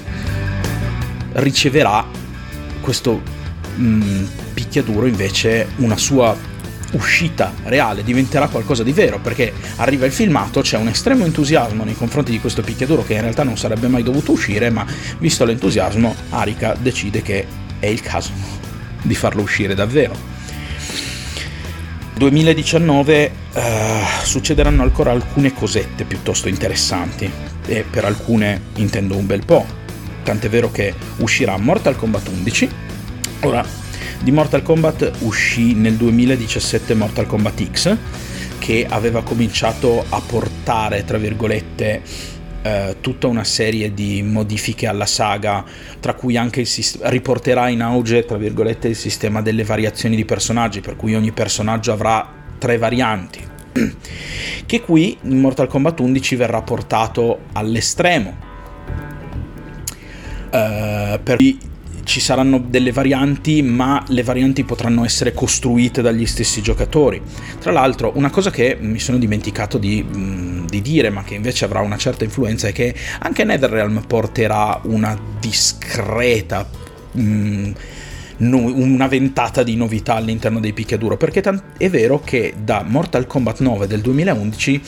riceverà 1.33 2.07
questo 2.81 3.20
mh, 3.74 3.85
mm, 3.85 4.24
picchiaduro 4.55 5.07
invece 5.07 5.66
una 5.79 5.96
sua 5.96 6.37
uscita 6.94 7.52
reale, 7.64 8.02
diventerà 8.02 8.48
qualcosa 8.48 8.83
di 8.83 8.92
vero, 8.92 9.18
perché 9.20 9.52
arriva 9.76 10.07
il 10.07 10.12
filmato, 10.12 10.61
c'è 10.61 10.76
un 10.76 10.88
estremo 10.88 11.24
entusiasmo 11.24 11.85
nei 11.85 11.94
confronti 11.94 12.30
di 12.30 12.40
questo 12.40 12.62
picchiaduro 12.62 13.04
che 13.04 13.14
in 13.14 13.20
realtà 13.20 13.42
non 13.42 13.57
sarebbe 13.57 13.88
mai 13.88 14.02
dovuto 14.02 14.33
uscire, 14.33 14.70
ma 14.70 14.87
visto 15.18 15.44
l'entusiasmo, 15.44 16.14
Arika 16.30 16.76
decide 16.78 17.22
che 17.22 17.46
è 17.78 17.87
il 17.87 18.00
caso 18.00 18.33
di 19.02 19.14
farlo 19.14 19.42
uscire 19.42 19.74
davvero. 19.74 20.33
2019 22.16 23.33
eh, 23.52 24.00
succederanno 24.22 24.83
ancora 24.83 25.11
alcune 25.11 25.52
cosette 25.52 26.04
piuttosto 26.04 26.48
interessanti 26.48 27.28
e 27.66 27.85
per 27.88 28.04
alcune 28.04 28.61
intendo 28.76 29.16
un 29.16 29.26
bel 29.26 29.44
po'. 29.44 29.66
Tant'è 30.22 30.48
vero 30.48 30.70
che 30.70 30.94
uscirà 31.18 31.57
Mortal 31.59 31.96
Kombat 31.96 32.28
11. 32.28 32.68
Ora, 33.40 33.66
di 34.24 34.32
Mortal 34.32 34.62
Kombat 34.62 35.18
uscì 35.18 35.74
nel 35.74 35.96
2017 35.96 36.94
Mortal 36.94 37.26
Kombat 37.26 37.70
X, 37.70 37.96
che 38.58 38.87
aveva 38.88 39.22
cominciato 39.22 40.02
a 40.08 40.18
portare, 40.26 41.04
tra 41.04 41.18
virgolette, 41.18 42.00
eh, 42.62 42.96
tutta 43.02 43.26
una 43.26 43.44
serie 43.44 43.92
di 43.92 44.22
modifiche 44.22 44.87
alla 44.87 45.04
saga, 45.04 45.62
tra 46.00 46.14
cui 46.14 46.38
anche 46.38 46.60
il 46.60 46.66
sist- 46.66 47.00
riporterà 47.02 47.68
in 47.68 47.82
auge, 47.82 48.24
tra 48.24 48.38
virgolette, 48.38 48.88
il 48.88 48.96
sistema 48.96 49.42
delle 49.42 49.62
variazioni 49.62 50.16
di 50.16 50.24
personaggi, 50.24 50.80
per 50.80 50.96
cui 50.96 51.14
ogni 51.14 51.32
personaggio 51.32 51.92
avrà 51.92 52.26
tre 52.56 52.78
varianti. 52.78 53.40
Che 54.64 54.80
qui 54.80 55.18
in 55.20 55.38
Mortal 55.38 55.66
Kombat 55.66 56.00
11 56.00 56.37
verrà 56.37 56.62
portato 56.62 57.40
all'estremo. 57.52 58.34
Uh, 60.46 61.20
per 61.22 61.37
cui 61.37 61.58
ci 62.04 62.20
saranno 62.20 62.58
delle 62.58 62.92
varianti, 62.92 63.62
ma 63.62 64.04
le 64.08 64.22
varianti 64.22 64.64
potranno 64.64 65.04
essere 65.04 65.32
costruite 65.32 66.02
dagli 66.02 66.26
stessi 66.26 66.62
giocatori. 66.62 67.20
Tra 67.58 67.72
l'altro, 67.72 68.12
una 68.14 68.30
cosa 68.30 68.50
che 68.50 68.76
mi 68.80 68.98
sono 68.98 69.18
dimenticato 69.18 69.78
di, 69.78 70.04
mm, 70.04 70.66
di 70.66 70.80
dire, 70.80 71.10
ma 71.10 71.24
che 71.24 71.34
invece 71.34 71.64
avrà 71.64 71.80
una 71.80 71.96
certa 71.96 72.24
influenza, 72.24 72.68
è 72.68 72.72
che 72.72 72.94
anche 73.18 73.44
NetherRealm 73.44 74.04
porterà 74.06 74.80
una 74.84 75.18
discreta. 75.40 76.68
Mm, 77.18 77.72
una 78.36 79.06
ventata 79.06 79.62
di 79.62 79.76
novità 79.76 80.16
all'interno 80.16 80.58
dei 80.58 80.72
picchiaduro 80.72 81.16
perché 81.16 81.40
è 81.78 81.88
vero 81.88 82.20
che 82.20 82.54
da 82.60 82.82
Mortal 82.84 83.28
Kombat 83.28 83.60
9 83.60 83.86
del 83.86 84.00
2011 84.00 84.80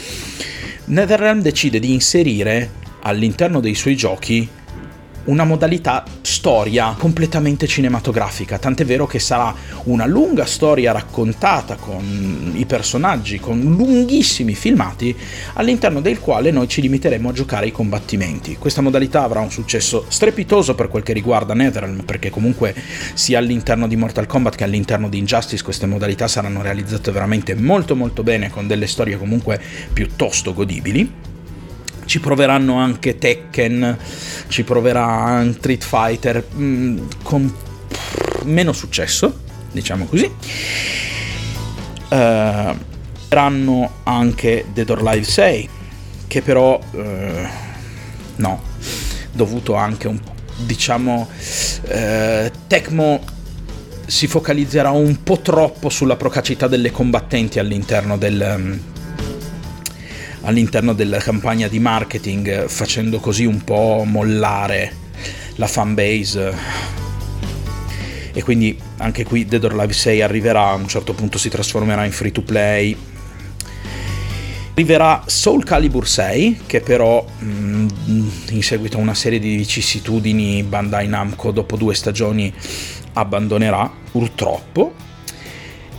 NetherRealm 0.87 1.42
decide 1.42 1.79
di 1.79 1.92
inserire 1.92 2.70
all'interno 3.02 3.61
dei 3.61 3.76
suoi 3.76 3.96
giochi 3.96 4.48
una 5.27 5.45
modalità 5.45 6.05
storia 6.23 6.95
completamente 6.99 7.67
cinematografica, 7.67 8.59
tant'è 8.59 8.85
vero 8.85 9.07
che 9.07 9.19
sarà 9.19 9.55
una 9.85 10.07
lunga 10.07 10.45
storia 10.45 10.93
raccontata 10.93 11.77
con 11.77 12.53
i 12.55 12.65
personaggi, 12.67 13.39
con 13.39 13.61
lunghissimi 13.61 14.55
filmati, 14.55 15.17
all'interno 15.55 16.01
del 16.01 16.21
quale 16.21 16.51
noi 16.51 16.69
ci 16.69 16.81
limiteremo 16.81 17.29
a 17.29 17.33
giocare 17.33 17.67
i 17.67 17.73
combattimenti. 17.73 18.57
Questa 18.59 18.81
modalità 18.81 19.23
avrà 19.23 19.41
un 19.41 19.51
successo 19.51 20.05
strepitoso 20.09 20.75
per 20.75 20.89
quel 20.89 21.03
che 21.03 21.12
riguarda 21.12 21.55
Netherrealm, 21.55 22.03
perché 22.05 22.31
comunque 22.31 22.75
sia 23.15 23.39
all'interno 23.39 23.87
di 23.87 23.97
Mortal 23.97 24.27
Kombat 24.27 24.57
che 24.57 24.65
all'interno 24.65 25.09
di 25.09 25.19
Injustice 25.19 25.62
queste 25.62 25.87
modalità 25.87 26.29
saranno 26.29 26.62
realizzate 26.62 27.11
veramente 27.11 27.55
molto 27.55 27.97
molto 27.97 28.23
bene, 28.23 28.51
con 28.51 28.67
delle 28.67 28.87
storie 28.87 29.17
comunque 29.17 29.61
piuttosto 29.93 30.53
godibili 30.55 31.35
ci 32.07 32.21
proveranno 32.21 32.77
anche 32.77 33.19
Tekken, 33.19 33.97
ci 34.49 34.62
proverà 34.64 35.47
Street 35.53 35.85
Fighter 35.85 36.45
mm, 36.55 36.99
con 37.23 37.55
meno 38.45 38.73
successo, 38.73 39.40
diciamo 39.71 40.07
così. 40.07 40.33
Uh, 42.09 42.75
anche 44.05 44.64
Dead 44.73 44.88
or 44.88 45.03
Live 45.03 45.25
6, 45.25 45.69
che 46.27 46.42
però 46.42 46.81
uh, 46.92 47.03
no, 48.37 48.62
dovuto 49.33 49.75
anche 49.75 50.09
un 50.09 50.19
diciamo 50.59 51.29
uh, 51.29 52.51
Tecmo 52.66 53.21
si 54.07 54.27
focalizzerà 54.27 54.90
un 54.90 55.23
po' 55.23 55.40
troppo 55.40 55.90
sulla 55.90 56.16
procacità 56.16 56.66
delle 56.66 56.90
combattenti 56.90 57.59
all'interno 57.59 58.16
del, 58.16 58.55
um, 58.57 58.81
all'interno 60.47 60.93
della 60.93 61.19
campagna 61.19 61.67
di 61.69 61.79
marketing, 61.81 62.67
facendo 62.67 63.19
così 63.19 63.45
un 63.45 63.63
po' 63.65 64.05
mollare 64.07 64.93
la 65.57 65.67
fanbase. 65.67 66.55
E 68.33 68.43
quindi 68.43 68.79
anche 68.99 69.25
qui 69.25 69.45
Dead 69.47 69.63
or 69.65 69.73
Alive 69.73 69.93
6 69.93 70.23
arriverà, 70.23 70.69
a 70.69 70.75
un 70.75 70.87
certo 70.87 71.15
punto 71.15 71.37
si 71.37 71.49
trasformerà 71.49 72.05
in 72.05 72.13
free 72.13 72.33
to 72.33 72.43
play. 72.43 72.97
Arriverà 74.73 75.25
Soul 75.27 75.65
Calibur 75.65 76.07
6, 76.07 76.61
che 76.67 76.81
però 76.81 77.25
mm, 77.43 77.89
in 78.51 78.63
seguito 78.63 78.99
a 78.99 79.01
una 79.01 79.15
serie 79.15 79.39
di 79.39 79.57
vicissitudini 79.57 80.63
Bandai 80.63 81.09
Namco 81.09 81.51
dopo 81.51 81.77
due 81.77 81.95
stagioni 81.95 82.53
abbandonerà, 83.15 83.91
purtroppo, 84.13 84.95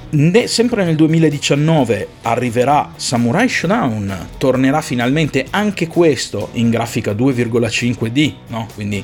ne, 0.09 0.47
sempre 0.47 0.85
nel 0.85 0.95
2019 0.95 2.07
arriverà 2.23 2.93
Samurai 2.95 3.49
Showdown, 3.49 4.29
tornerà 4.37 4.81
finalmente 4.81 5.47
anche 5.49 5.87
questo 5.87 6.49
in 6.53 6.69
grafica 6.69 7.11
2,5D, 7.11 8.33
no? 8.47 8.67
quindi 8.73 9.03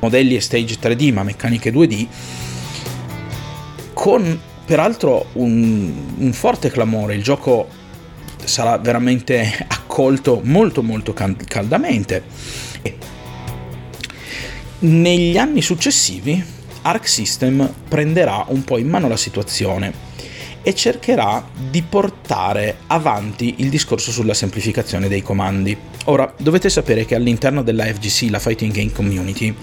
modelli 0.00 0.36
e 0.36 0.40
stage 0.40 0.76
3D 0.80 1.12
ma 1.12 1.22
meccaniche 1.22 1.72
2D, 1.72 2.06
con 3.92 4.40
peraltro 4.64 5.26
un, 5.32 5.92
un 6.18 6.32
forte 6.32 6.70
clamore, 6.70 7.14
il 7.14 7.22
gioco 7.22 7.68
sarà 8.44 8.78
veramente 8.78 9.64
accolto 9.66 10.40
molto 10.44 10.82
molto 10.82 11.12
caldamente. 11.12 12.62
Negli 14.80 15.38
anni 15.38 15.62
successivi 15.62 16.44
Arc 16.82 17.08
System 17.08 17.72
prenderà 17.88 18.44
un 18.48 18.62
po' 18.64 18.76
in 18.76 18.88
mano 18.88 19.08
la 19.08 19.16
situazione 19.16 20.12
e 20.64 20.74
cercherà 20.74 21.46
di 21.70 21.82
portare 21.82 22.78
avanti 22.86 23.56
il 23.58 23.68
discorso 23.68 24.10
sulla 24.10 24.32
semplificazione 24.32 25.08
dei 25.08 25.22
comandi. 25.22 25.76
Ora, 26.06 26.32
dovete 26.38 26.70
sapere 26.70 27.04
che 27.04 27.14
all'interno 27.14 27.62
della 27.62 27.84
FGC, 27.84 28.30
la 28.30 28.38
Fighting 28.38 28.72
Game 28.72 28.90
Community, 28.90 29.54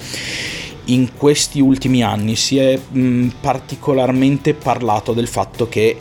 in 0.85 1.15
questi 1.15 1.59
ultimi 1.59 2.03
anni 2.03 2.35
si 2.35 2.57
è 2.57 2.77
mh, 2.77 3.29
particolarmente 3.41 4.53
parlato 4.53 5.13
del 5.13 5.27
fatto 5.27 5.67
che 5.67 5.97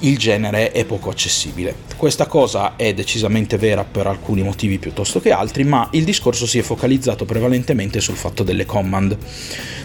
il 0.00 0.16
genere 0.16 0.70
è 0.70 0.84
poco 0.84 1.10
accessibile. 1.10 1.74
Questa 1.96 2.26
cosa 2.26 2.76
è 2.76 2.94
decisamente 2.94 3.56
vera 3.56 3.84
per 3.84 4.06
alcuni 4.06 4.42
motivi 4.42 4.78
piuttosto 4.78 5.20
che 5.20 5.32
altri, 5.32 5.64
ma 5.64 5.88
il 5.92 6.04
discorso 6.04 6.46
si 6.46 6.58
è 6.58 6.62
focalizzato 6.62 7.24
prevalentemente 7.24 8.00
sul 8.00 8.16
fatto 8.16 8.42
delle 8.42 8.66
command, 8.66 9.16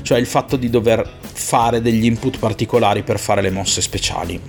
cioè 0.04 0.19
il 0.19 0.28
fatto 0.28 0.56
di 0.56 0.69
dover 0.69 1.10
fare 1.21 1.82
degli 1.82 2.06
input 2.06 2.38
particolari 2.38 3.04
per 3.04 3.19
fare 3.19 3.41
le 3.41 3.49
mosse 3.49 3.82
speciali. 3.82 4.39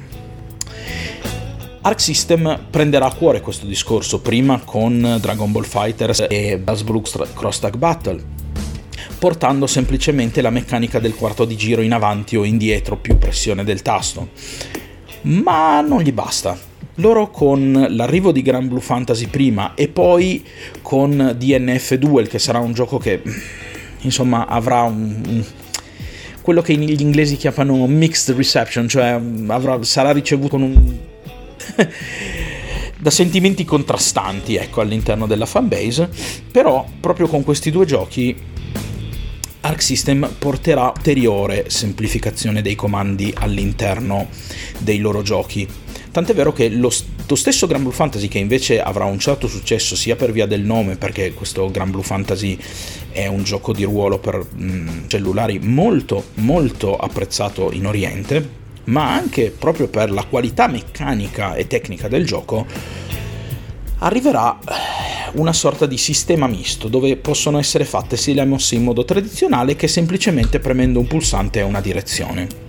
Arc 1.80 2.00
System 2.00 2.66
prenderà 2.70 3.06
a 3.06 3.14
cuore 3.14 3.40
questo 3.40 3.66
discorso 3.66 4.20
prima 4.20 4.60
con 4.64 5.18
Dragon 5.20 5.52
Ball 5.52 5.64
Fighters 5.64 6.24
e 6.28 6.58
Blazblue 6.58 7.02
Cross 7.34 7.58
Tag 7.58 7.76
Battle, 7.76 8.22
portando 9.18 9.66
semplicemente 9.66 10.40
la 10.40 10.50
meccanica 10.50 10.98
del 10.98 11.14
quarto 11.14 11.44
di 11.44 11.56
giro 11.56 11.82
in 11.82 11.92
avanti 11.92 12.36
o 12.36 12.44
indietro 12.44 12.96
più 12.96 13.18
pressione 13.18 13.64
del 13.64 13.82
tasto 13.82 14.82
ma 15.24 15.80
non 15.80 16.00
gli 16.00 16.12
basta. 16.12 16.56
Loro 16.98 17.30
con 17.30 17.86
l'arrivo 17.90 18.30
di 18.30 18.42
Grand 18.42 18.68
Blue 18.68 18.80
Fantasy 18.80 19.26
prima 19.26 19.74
e 19.74 19.88
poi 19.88 20.44
con 20.80 21.34
DNF 21.36 21.94
Duel, 21.94 22.28
che 22.28 22.38
sarà 22.38 22.60
un 22.60 22.72
gioco 22.72 22.98
che 22.98 23.20
insomma 24.02 24.46
avrà 24.46 24.82
un, 24.82 25.20
un 25.26 25.44
quello 26.40 26.60
che 26.60 26.74
gli 26.74 27.00
inglesi 27.00 27.36
chiamano 27.36 27.86
mixed 27.86 28.36
reception, 28.36 28.86
cioè 28.86 29.18
avrà, 29.46 29.82
sarà 29.82 30.12
ricevuto 30.12 30.56
un 30.56 30.98
da 32.98 33.10
sentimenti 33.10 33.64
contrastanti 33.64 34.56
ecco, 34.56 34.82
all'interno 34.82 35.26
della 35.26 35.46
fanbase, 35.46 36.10
però 36.50 36.86
proprio 37.00 37.28
con 37.28 37.42
questi 37.44 37.70
due 37.70 37.86
giochi 37.86 38.36
Arc 39.74 39.82
System 39.82 40.32
porterà 40.38 40.92
ulteriore 40.94 41.68
semplificazione 41.68 42.62
dei 42.62 42.76
comandi 42.76 43.34
all'interno 43.36 44.28
dei 44.78 44.98
loro 44.98 45.22
giochi. 45.22 45.66
Tant'è 46.12 46.32
vero 46.32 46.52
che 46.52 46.68
lo, 46.68 46.92
lo 47.26 47.34
stesso 47.34 47.66
Gran 47.66 47.82
Blue 47.82 47.92
Fantasy, 47.92 48.28
che 48.28 48.38
invece 48.38 48.80
avrà 48.80 49.04
un 49.04 49.18
certo 49.18 49.48
successo 49.48 49.96
sia 49.96 50.14
per 50.14 50.30
via 50.30 50.46
del 50.46 50.60
nome, 50.60 50.96
perché 50.96 51.34
questo 51.34 51.68
Gran 51.72 51.90
Blue 51.90 52.04
Fantasy 52.04 52.56
è 53.10 53.26
un 53.26 53.42
gioco 53.42 53.72
di 53.72 53.82
ruolo 53.82 54.18
per 54.18 54.36
mh, 54.36 54.64
mm, 54.64 54.88
cellulari 55.08 55.58
molto 55.58 56.26
molto 56.34 56.96
apprezzato 56.96 57.72
in 57.72 57.86
Oriente, 57.86 58.48
ma 58.84 59.12
anche 59.12 59.50
proprio 59.50 59.88
per 59.88 60.12
la 60.12 60.22
qualità 60.22 60.68
meccanica 60.68 61.56
e 61.56 61.66
tecnica 61.66 62.06
del 62.06 62.24
gioco, 62.24 62.64
arriverà 63.98 64.56
una 65.34 65.52
sorta 65.52 65.86
di 65.86 65.98
sistema 65.98 66.46
misto 66.46 66.88
dove 66.88 67.16
possono 67.16 67.58
essere 67.58 67.84
fatte 67.84 68.16
sia 68.16 68.34
le 68.34 68.44
mosse 68.44 68.74
in 68.74 68.84
modo 68.84 69.04
tradizionale 69.04 69.76
che 69.76 69.88
semplicemente 69.88 70.58
premendo 70.58 71.00
un 71.00 71.06
pulsante 71.06 71.60
a 71.60 71.64
una 71.64 71.80
direzione. 71.80 72.64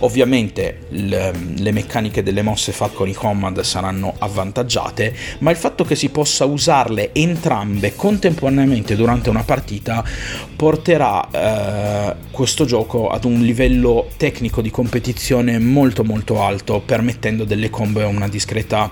Ovviamente 0.00 0.80
le, 0.90 1.32
meccaniche 1.72 2.22
delle 2.22 2.42
mosse 2.42 2.72
fatte 2.72 2.94
con 2.94 3.08
i 3.08 3.14
command 3.14 3.60
saranno 3.60 4.14
avvantaggiate, 4.18 5.14
ma 5.38 5.50
il 5.50 5.56
fatto 5.56 5.84
che 5.84 5.94
si 5.94 6.10
possa 6.10 6.44
usarle 6.44 7.10
entrambe 7.12 7.94
contemporaneamente 7.94 8.96
durante 8.96 9.30
una 9.30 9.44
partita 9.44 10.04
porterà 10.56 11.30
eh, 11.30 12.14
questo 12.30 12.64
gioco 12.64 13.08
ad 13.08 13.24
un 13.24 13.40
livello 13.40 14.08
tecnico 14.16 14.60
di 14.60 14.70
competizione 14.70 15.58
molto 15.58 16.04
molto 16.04 16.42
alto, 16.42 16.82
permettendo 16.84 17.44
delle 17.44 17.70
combo 17.70 18.00
e 18.00 18.04
una 18.04 18.28
discreta 18.28 18.90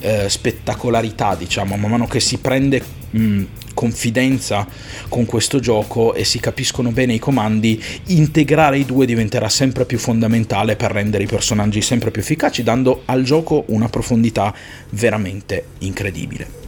eh, 0.00 0.28
spettacolarità, 0.28 1.34
diciamo, 1.34 1.76
man 1.76 1.90
mano 1.90 2.06
che 2.06 2.20
si 2.20 2.38
prende 2.38 2.82
mh, 3.10 3.42
confidenza 3.74 4.66
con 5.08 5.24
questo 5.24 5.60
gioco 5.60 6.14
e 6.14 6.24
si 6.24 6.40
capiscono 6.40 6.90
bene 6.90 7.14
i 7.14 7.18
comandi, 7.18 7.82
integrare 8.06 8.78
i 8.78 8.84
due 8.84 9.06
diventerà 9.06 9.48
sempre 9.48 9.84
più 9.84 9.98
fondamentale 9.98 10.76
per 10.76 10.90
rendere 10.90 11.24
i 11.24 11.26
personaggi 11.26 11.80
sempre 11.80 12.10
più 12.10 12.20
efficaci, 12.20 12.62
dando 12.62 13.02
al 13.06 13.22
gioco 13.22 13.64
una 13.68 13.88
profondità 13.88 14.54
veramente 14.90 15.64
incredibile. 15.78 16.58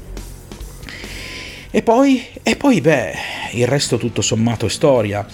E 1.70 1.82
poi, 1.82 2.22
e 2.42 2.56
poi 2.56 2.80
beh, 2.82 3.12
il 3.52 3.66
resto 3.66 3.96
tutto 3.96 4.20
sommato 4.20 4.66
è 4.66 4.68
storia 4.68 5.26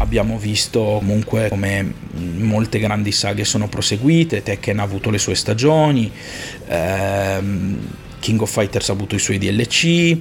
abbiamo 0.00 0.38
visto 0.38 0.80
comunque 0.80 1.48
come 1.48 1.92
molte 2.38 2.78
grandi 2.78 3.12
saghe 3.12 3.44
sono 3.44 3.68
proseguite, 3.68 4.42
Tekken 4.42 4.78
ha 4.78 4.82
avuto 4.82 5.10
le 5.10 5.18
sue 5.18 5.34
stagioni, 5.34 6.10
ehm, 6.66 7.78
King 8.18 8.40
of 8.40 8.50
Fighters 8.50 8.88
ha 8.88 8.92
avuto 8.92 9.14
i 9.14 9.18
suoi 9.18 9.38
DLC, 9.38 10.18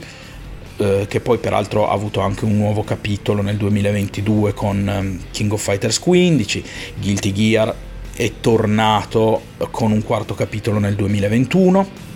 eh, 0.77 1.05
che 1.07 1.19
poi 1.21 1.37
peraltro 1.37 1.89
ha 1.89 1.93
avuto 1.93 2.19
anche 2.19 2.45
un 2.45 2.57
nuovo 2.57 2.83
capitolo 2.83 3.41
nel 3.41 3.55
2022 3.55 4.53
con 4.53 4.87
ehm, 4.87 5.19
King 5.31 5.51
of 5.53 5.61
Fighters 5.61 5.99
15, 5.99 6.63
Guilty 6.99 7.31
Gear 7.31 7.75
è 8.15 8.33
tornato 8.41 9.41
con 9.71 9.93
un 9.93 10.03
quarto 10.03 10.35
capitolo 10.35 10.77
nel 10.77 10.95
2021. 10.95 12.07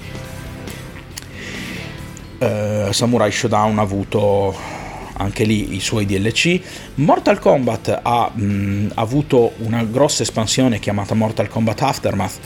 Uh, 2.39 2.91
Samurai 2.91 3.31
Showdown 3.31 3.79
ha 3.79 3.81
avuto 3.81 4.53
anche 5.17 5.43
lì 5.43 5.75
i 5.75 5.79
suoi 5.79 6.05
DLC. 6.05 6.59
Mortal 6.95 7.39
Kombat 7.39 7.99
ha 8.01 8.31
mh, 8.33 8.91
avuto 8.95 9.53
una 9.57 9.83
grossa 9.83 10.23
espansione 10.23 10.79
chiamata 10.79 11.13
Mortal 11.13 11.47
Kombat 11.47 11.81
Aftermath 11.81 12.39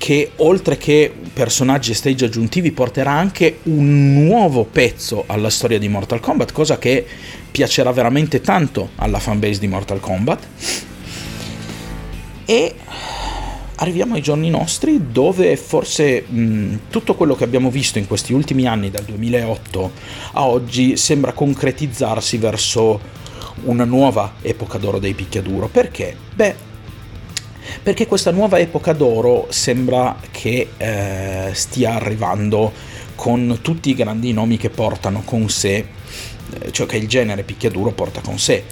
che 0.00 0.32
oltre 0.36 0.78
che 0.78 1.12
personaggi 1.32 1.90
e 1.90 1.94
stage 1.94 2.24
aggiuntivi 2.24 2.72
porterà 2.72 3.10
anche 3.10 3.58
un 3.64 4.14
nuovo 4.14 4.64
pezzo 4.64 5.24
alla 5.26 5.50
storia 5.50 5.78
di 5.78 5.88
Mortal 5.88 6.20
Kombat, 6.20 6.52
cosa 6.52 6.78
che 6.78 7.06
piacerà 7.50 7.92
veramente 7.92 8.40
tanto 8.40 8.92
alla 8.96 9.18
fanbase 9.18 9.60
di 9.60 9.68
Mortal 9.68 10.00
Kombat. 10.00 10.46
E 12.46 12.74
arriviamo 13.80 14.14
ai 14.14 14.22
giorni 14.22 14.50
nostri 14.50 15.10
dove 15.10 15.56
forse 15.56 16.22
mh, 16.22 16.78
tutto 16.90 17.14
quello 17.14 17.34
che 17.34 17.44
abbiamo 17.44 17.70
visto 17.70 17.98
in 17.98 18.06
questi 18.06 18.32
ultimi 18.32 18.66
anni, 18.66 18.90
dal 18.90 19.04
2008 19.04 19.92
a 20.32 20.46
oggi, 20.46 20.96
sembra 20.96 21.32
concretizzarsi 21.32 22.36
verso 22.36 23.18
una 23.64 23.84
nuova 23.84 24.34
epoca 24.42 24.78
d'oro 24.78 24.98
dei 24.98 25.14
picchiaduro. 25.14 25.68
Perché? 25.68 26.14
Beh, 26.34 26.54
perché 27.82 28.06
questa 28.06 28.30
nuova 28.30 28.58
epoca 28.58 28.92
d'oro 28.92 29.46
sembra 29.48 30.16
che 30.30 30.70
eh, 30.76 31.50
stia 31.52 31.94
arrivando 31.94 32.72
con 33.14 33.58
tutti 33.62 33.90
i 33.90 33.94
grandi 33.94 34.32
nomi 34.32 34.56
che 34.56 34.70
portano 34.70 35.22
con 35.24 35.48
sé, 35.48 35.86
cioè 36.70 36.86
che 36.86 36.96
il 36.96 37.08
genere 37.08 37.42
picchiaduro 37.44 37.92
porta 37.92 38.20
con 38.20 38.38
sé. 38.38 38.64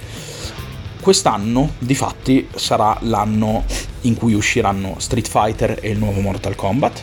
Quest'anno, 1.01 1.75
di 1.79 1.95
fatti, 1.95 2.47
sarà 2.55 2.97
l'anno 3.01 3.63
in 4.01 4.15
cui 4.15 4.33
usciranno 4.33 4.95
Street 4.99 5.29
Fighter 5.29 5.77
e 5.81 5.91
il 5.91 5.97
nuovo 5.97 6.19
Mortal 6.19 6.55
Kombat, 6.55 7.01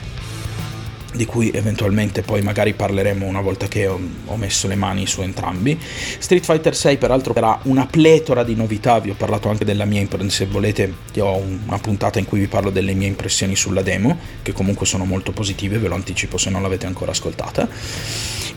di 1.15 1.25
cui 1.25 1.51
eventualmente 1.51 2.21
poi 2.21 2.43
magari 2.43 2.75
parleremo 2.75 3.25
una 3.25 3.41
volta 3.41 3.69
che 3.69 3.87
ho, 3.87 3.99
messo 4.37 4.69
le 4.69 4.75
mani 4.75 5.07
su 5.07 5.23
entrambi. 5.23 5.79
Street 6.19 6.45
Fighter 6.45 6.77
6 6.77 6.99
peraltro 6.99 7.33
avrà 7.33 7.59
una 7.63 7.87
pletora 7.87 8.45
di 8.45 8.55
novità, 8.55 8.99
vi 9.01 9.09
ho 9.09 9.15
parlato 9.15 9.49
anche 9.49 9.65
della 9.65 9.87
mia 9.87 10.01
impressione, 10.01 10.31
se 10.31 10.45
volete 10.45 10.93
io 11.15 11.25
ho 11.25 11.43
una 11.67 11.79
puntata 11.79 12.19
in 12.19 12.27
cui 12.27 12.41
vi 12.41 12.49
parlo 12.49 12.69
delle 12.69 12.93
mie 12.93 13.09
impressioni 13.09 13.57
sulla 13.57 13.81
demo, 13.83 14.19
che 14.43 14.53
comunque 14.53 14.85
sono 14.85 15.07
molto 15.07 15.33
positive, 15.33 15.79
ve 15.79 15.89
lo 15.89 15.95
anticipo 15.95 16.37
se 16.37 16.51
non 16.51 16.61
l'avete 16.61 16.85
ancora 16.85 17.13
ascoltata. 17.13 17.67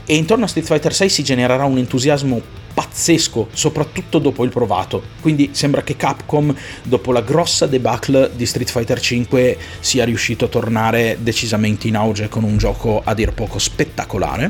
E 0.05 0.15
intorno 0.15 0.43
a 0.43 0.47
Street 0.47 0.67
Fighter 0.67 0.93
6 0.93 1.07
si 1.07 1.23
genererà 1.23 1.63
un 1.63 1.77
entusiasmo 1.77 2.41
pazzesco, 2.79 3.49
soprattutto 3.51 4.19
dopo 4.19 4.45
il 4.45 4.51
provato. 4.51 5.03
Quindi 5.19 5.49
sembra 5.51 5.83
che 5.83 5.97
Capcom, 5.97 6.55
dopo 6.83 7.11
la 7.11 7.21
grossa 7.21 7.67
debacle 7.67 8.31
di 8.33 8.45
Street 8.45 8.69
Fighter 8.69 9.01
5, 9.01 9.57
sia 9.81 10.05
riuscito 10.05 10.45
a 10.45 10.47
tornare 10.47 11.17
decisamente 11.19 11.89
in 11.89 11.97
auge 11.97 12.29
con 12.29 12.45
un 12.45 12.57
gioco 12.57 13.01
a 13.03 13.13
dir 13.13 13.33
poco 13.33 13.59
spettacolare. 13.59 14.49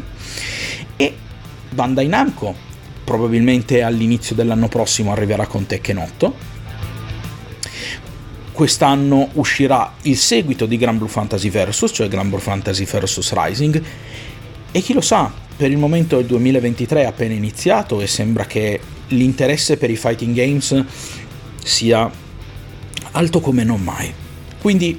E 0.96 1.16
Bandai 1.72 2.08
Namco, 2.08 2.54
probabilmente 3.04 3.82
all'inizio 3.82 4.36
dell'anno 4.36 4.68
prossimo, 4.68 5.12
arriverà 5.12 5.48
con 5.48 5.66
Tekken 5.66 5.98
8. 5.98 6.34
Quest'anno 8.52 9.30
uscirà 9.34 9.94
il 10.04 10.18
seguito 10.18 10.68
di 10.68 10.78
Gran 10.78 10.98
Blue 10.98 11.10
Fantasy 11.10 11.50
Versus, 11.50 11.92
cioè 11.96 12.08
Gran 12.08 12.30
Blue 12.30 12.42
Fantasy 12.42 12.86
Versus 12.86 13.34
Rising. 13.34 13.82
E 14.72 14.82
chi 14.82 14.94
lo 14.94 15.02
sa, 15.02 15.48
per 15.60 15.72
il 15.72 15.78
momento 15.78 16.20
il 16.20 16.26
2023 16.26 17.02
è 17.02 17.06
appena 17.06 17.34
iniziato 17.34 18.00
e 18.00 18.08
sembra 18.08 18.46
che 18.46 18.80
l'interesse 19.10 19.76
per 19.76 19.90
i 19.90 19.98
fighting 19.98 20.34
games 20.34 20.86
sia 21.62 22.10
alto 23.12 23.42
come 23.42 23.66
non 23.66 23.82
mai. 23.82 24.10
Quindi 24.62 24.98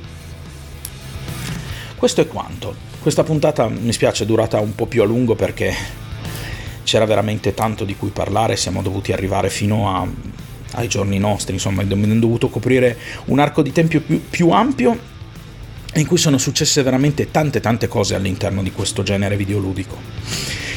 questo 1.96 2.20
è 2.20 2.26
quanto. 2.26 2.74
Questa 3.00 3.22
puntata 3.22 3.68
mi 3.68 3.90
spiace 3.90 4.24
è 4.24 4.26
durata 4.26 4.60
un 4.60 4.74
po' 4.74 4.84
più 4.84 5.00
a 5.00 5.06
lungo 5.06 5.34
perché 5.34 5.74
c'era 6.84 7.06
veramente 7.06 7.54
tanto 7.54 7.86
di 7.86 7.96
cui 7.96 8.10
parlare, 8.10 8.56
siamo 8.56 8.82
dovuti 8.82 9.12
arrivare 9.12 9.48
fino 9.48 9.96
a, 9.96 10.06
ai 10.72 10.88
giorni 10.88 11.18
nostri, 11.18 11.54
insomma 11.54 11.80
abbiamo 11.80 12.04
dovuto 12.18 12.50
coprire 12.50 12.98
un 13.26 13.38
arco 13.38 13.62
di 13.62 13.72
tempo 13.72 13.98
più, 13.98 14.28
più 14.28 14.50
ampio 14.50 14.98
in 15.94 16.06
cui 16.06 16.18
sono 16.18 16.38
successe 16.38 16.82
veramente 16.82 17.30
tante 17.30 17.60
tante 17.60 17.88
cose 17.88 18.14
all'interno 18.14 18.62
di 18.62 18.70
questo 18.70 19.02
genere 19.02 19.36
videoludico. 19.36 19.98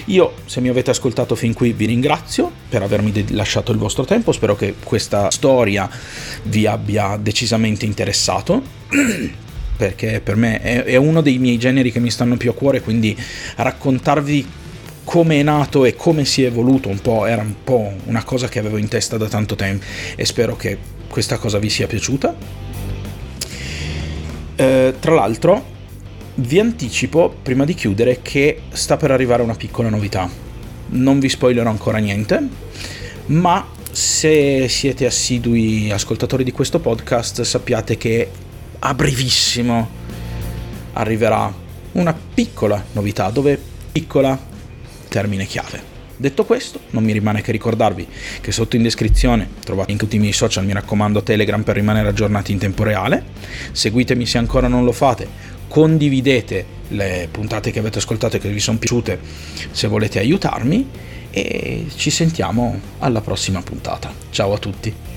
Io, 0.08 0.34
se 0.45 0.60
mi 0.60 0.67
avete 0.67 0.89
ascoltato 0.89 1.36
fin 1.36 1.54
qui, 1.54 1.71
vi 1.71 1.86
ringrazio 1.86 2.52
per 2.67 2.82
avermi 2.82 3.32
lasciato 3.32 3.71
il 3.71 3.78
vostro 3.78 4.04
tempo, 4.04 4.32
spero 4.32 4.56
che 4.56 4.76
questa 4.84 5.30
storia 5.32 5.89
vi 6.43 6.65
abbia 6.65 7.17
decisamente 7.17 7.86
interessato. 7.86 8.62
perché 9.76 10.21
per 10.23 10.36
me 10.36 10.62
è, 10.62 10.84
è 10.84 10.95
uno 10.97 11.21
dei 11.21 11.39
miei 11.39 11.58
generi 11.58 11.91
che 11.91 11.99
mi 11.99 12.12
stanno 12.12 12.38
più 12.38 12.52
a 12.52 12.54
cuore, 12.54 12.82
quindi 12.82 13.17
raccontarvi 13.56 14.47
come 15.04 15.39
è 15.39 15.43
nato 15.43 15.86
e 15.86 15.95
come 15.95 16.26
si 16.26 16.43
è 16.43 16.47
evoluto 16.47 16.89
un 16.89 16.99
po' 16.99 17.26
era 17.26 17.41
un 17.41 17.56
po' 17.63 17.93
una 18.06 18.23
cosa 18.23 18.47
che 18.47 18.60
avevo 18.60 18.78
in 18.78 18.88
testa 18.88 19.17
da 19.17 19.28
tanto 19.28 19.56
tempo 19.56 19.84
e 20.15 20.26
spero 20.26 20.56
che 20.56 20.78
questa 21.10 21.38
cosa 21.38 21.60
vi 21.60 21.69
sia 21.69 21.88
piaciuta 21.88 22.36
eh, 24.56 24.96
tra 25.00 25.13
l'altro, 25.13 25.72
vi 26.36 26.60
anticipo 26.60 27.36
prima 27.42 27.66
di 27.66 27.74
chiudere 27.74 28.20
che 28.22 28.62
sta 28.72 28.98
per 28.98 29.12
arrivare 29.12 29.44
una 29.44 29.56
piccola 29.56 29.89
novità. 29.89 30.30
Non 30.89 31.20
vi 31.20 31.30
spoilerò 31.30 31.70
ancora 31.70 32.00
niente, 32.00 32.48
ma 33.28 33.68
se 33.92 34.68
siete 34.68 35.06
assidui 35.06 35.92
ascoltatori 35.92 36.44
di 36.44 36.52
questo 36.52 36.80
podcast 36.80 37.42
sappiate 37.44 37.98
che 37.98 38.30
a 38.80 38.94
brevissimo 38.94 39.89
arriverà 40.94 41.54
una 41.94 42.13
piccola 42.34 42.84
novità, 42.94 43.30
dove 43.30 43.60
piccola 43.92 44.38
termine 45.08 45.46
chiave. 45.46 45.93
Detto 46.15 46.45
questo, 46.45 46.80
non 46.91 47.04
mi 47.04 47.12
rimane 47.12 47.41
che 47.41 47.52
ricordarvi 47.52 48.08
che 48.39 48.52
sotto 48.52 48.76
in 48.76 48.84
descrizione 48.84 49.49
trovate 49.63 49.91
in 49.91 49.97
tutti 49.97 50.15
i 50.15 50.19
miei 50.19 50.34
social, 50.34 50.65
mi 50.65 50.73
raccomando, 50.73 51.23
Telegram 51.23 51.63
per 51.63 51.76
rimanere 51.76 52.10
aggiornati 52.10 52.52
in 52.52 52.60
tempo 52.60 52.84
reale. 52.84 53.23
Seguitemi 53.71 54.26
se 54.26 54.38
ancora 54.38 54.67
non 54.67 54.84
lo 54.84 54.91
fate, 54.91 55.28
condividete 55.67 56.65
le 56.89 57.28
puntate 57.32 57.71
che 57.71 57.80
avete 57.80 57.97
ascoltato 57.97 58.38
e 58.38 58.39
che 58.39 58.49
vi 58.49 58.60
sono 58.60 58.78
piaciute 58.78 59.19
se 59.71 59.88
volete 59.88 60.19
aiutarmi 60.19 60.88
e 61.32 61.88
ci 61.95 62.11
sentiamo 62.11 62.80
alla 62.99 63.22
prossima 63.22 63.61
puntata. 63.61 64.14
Ciao 64.30 64.53
a 64.53 64.57
tutti! 64.59 65.12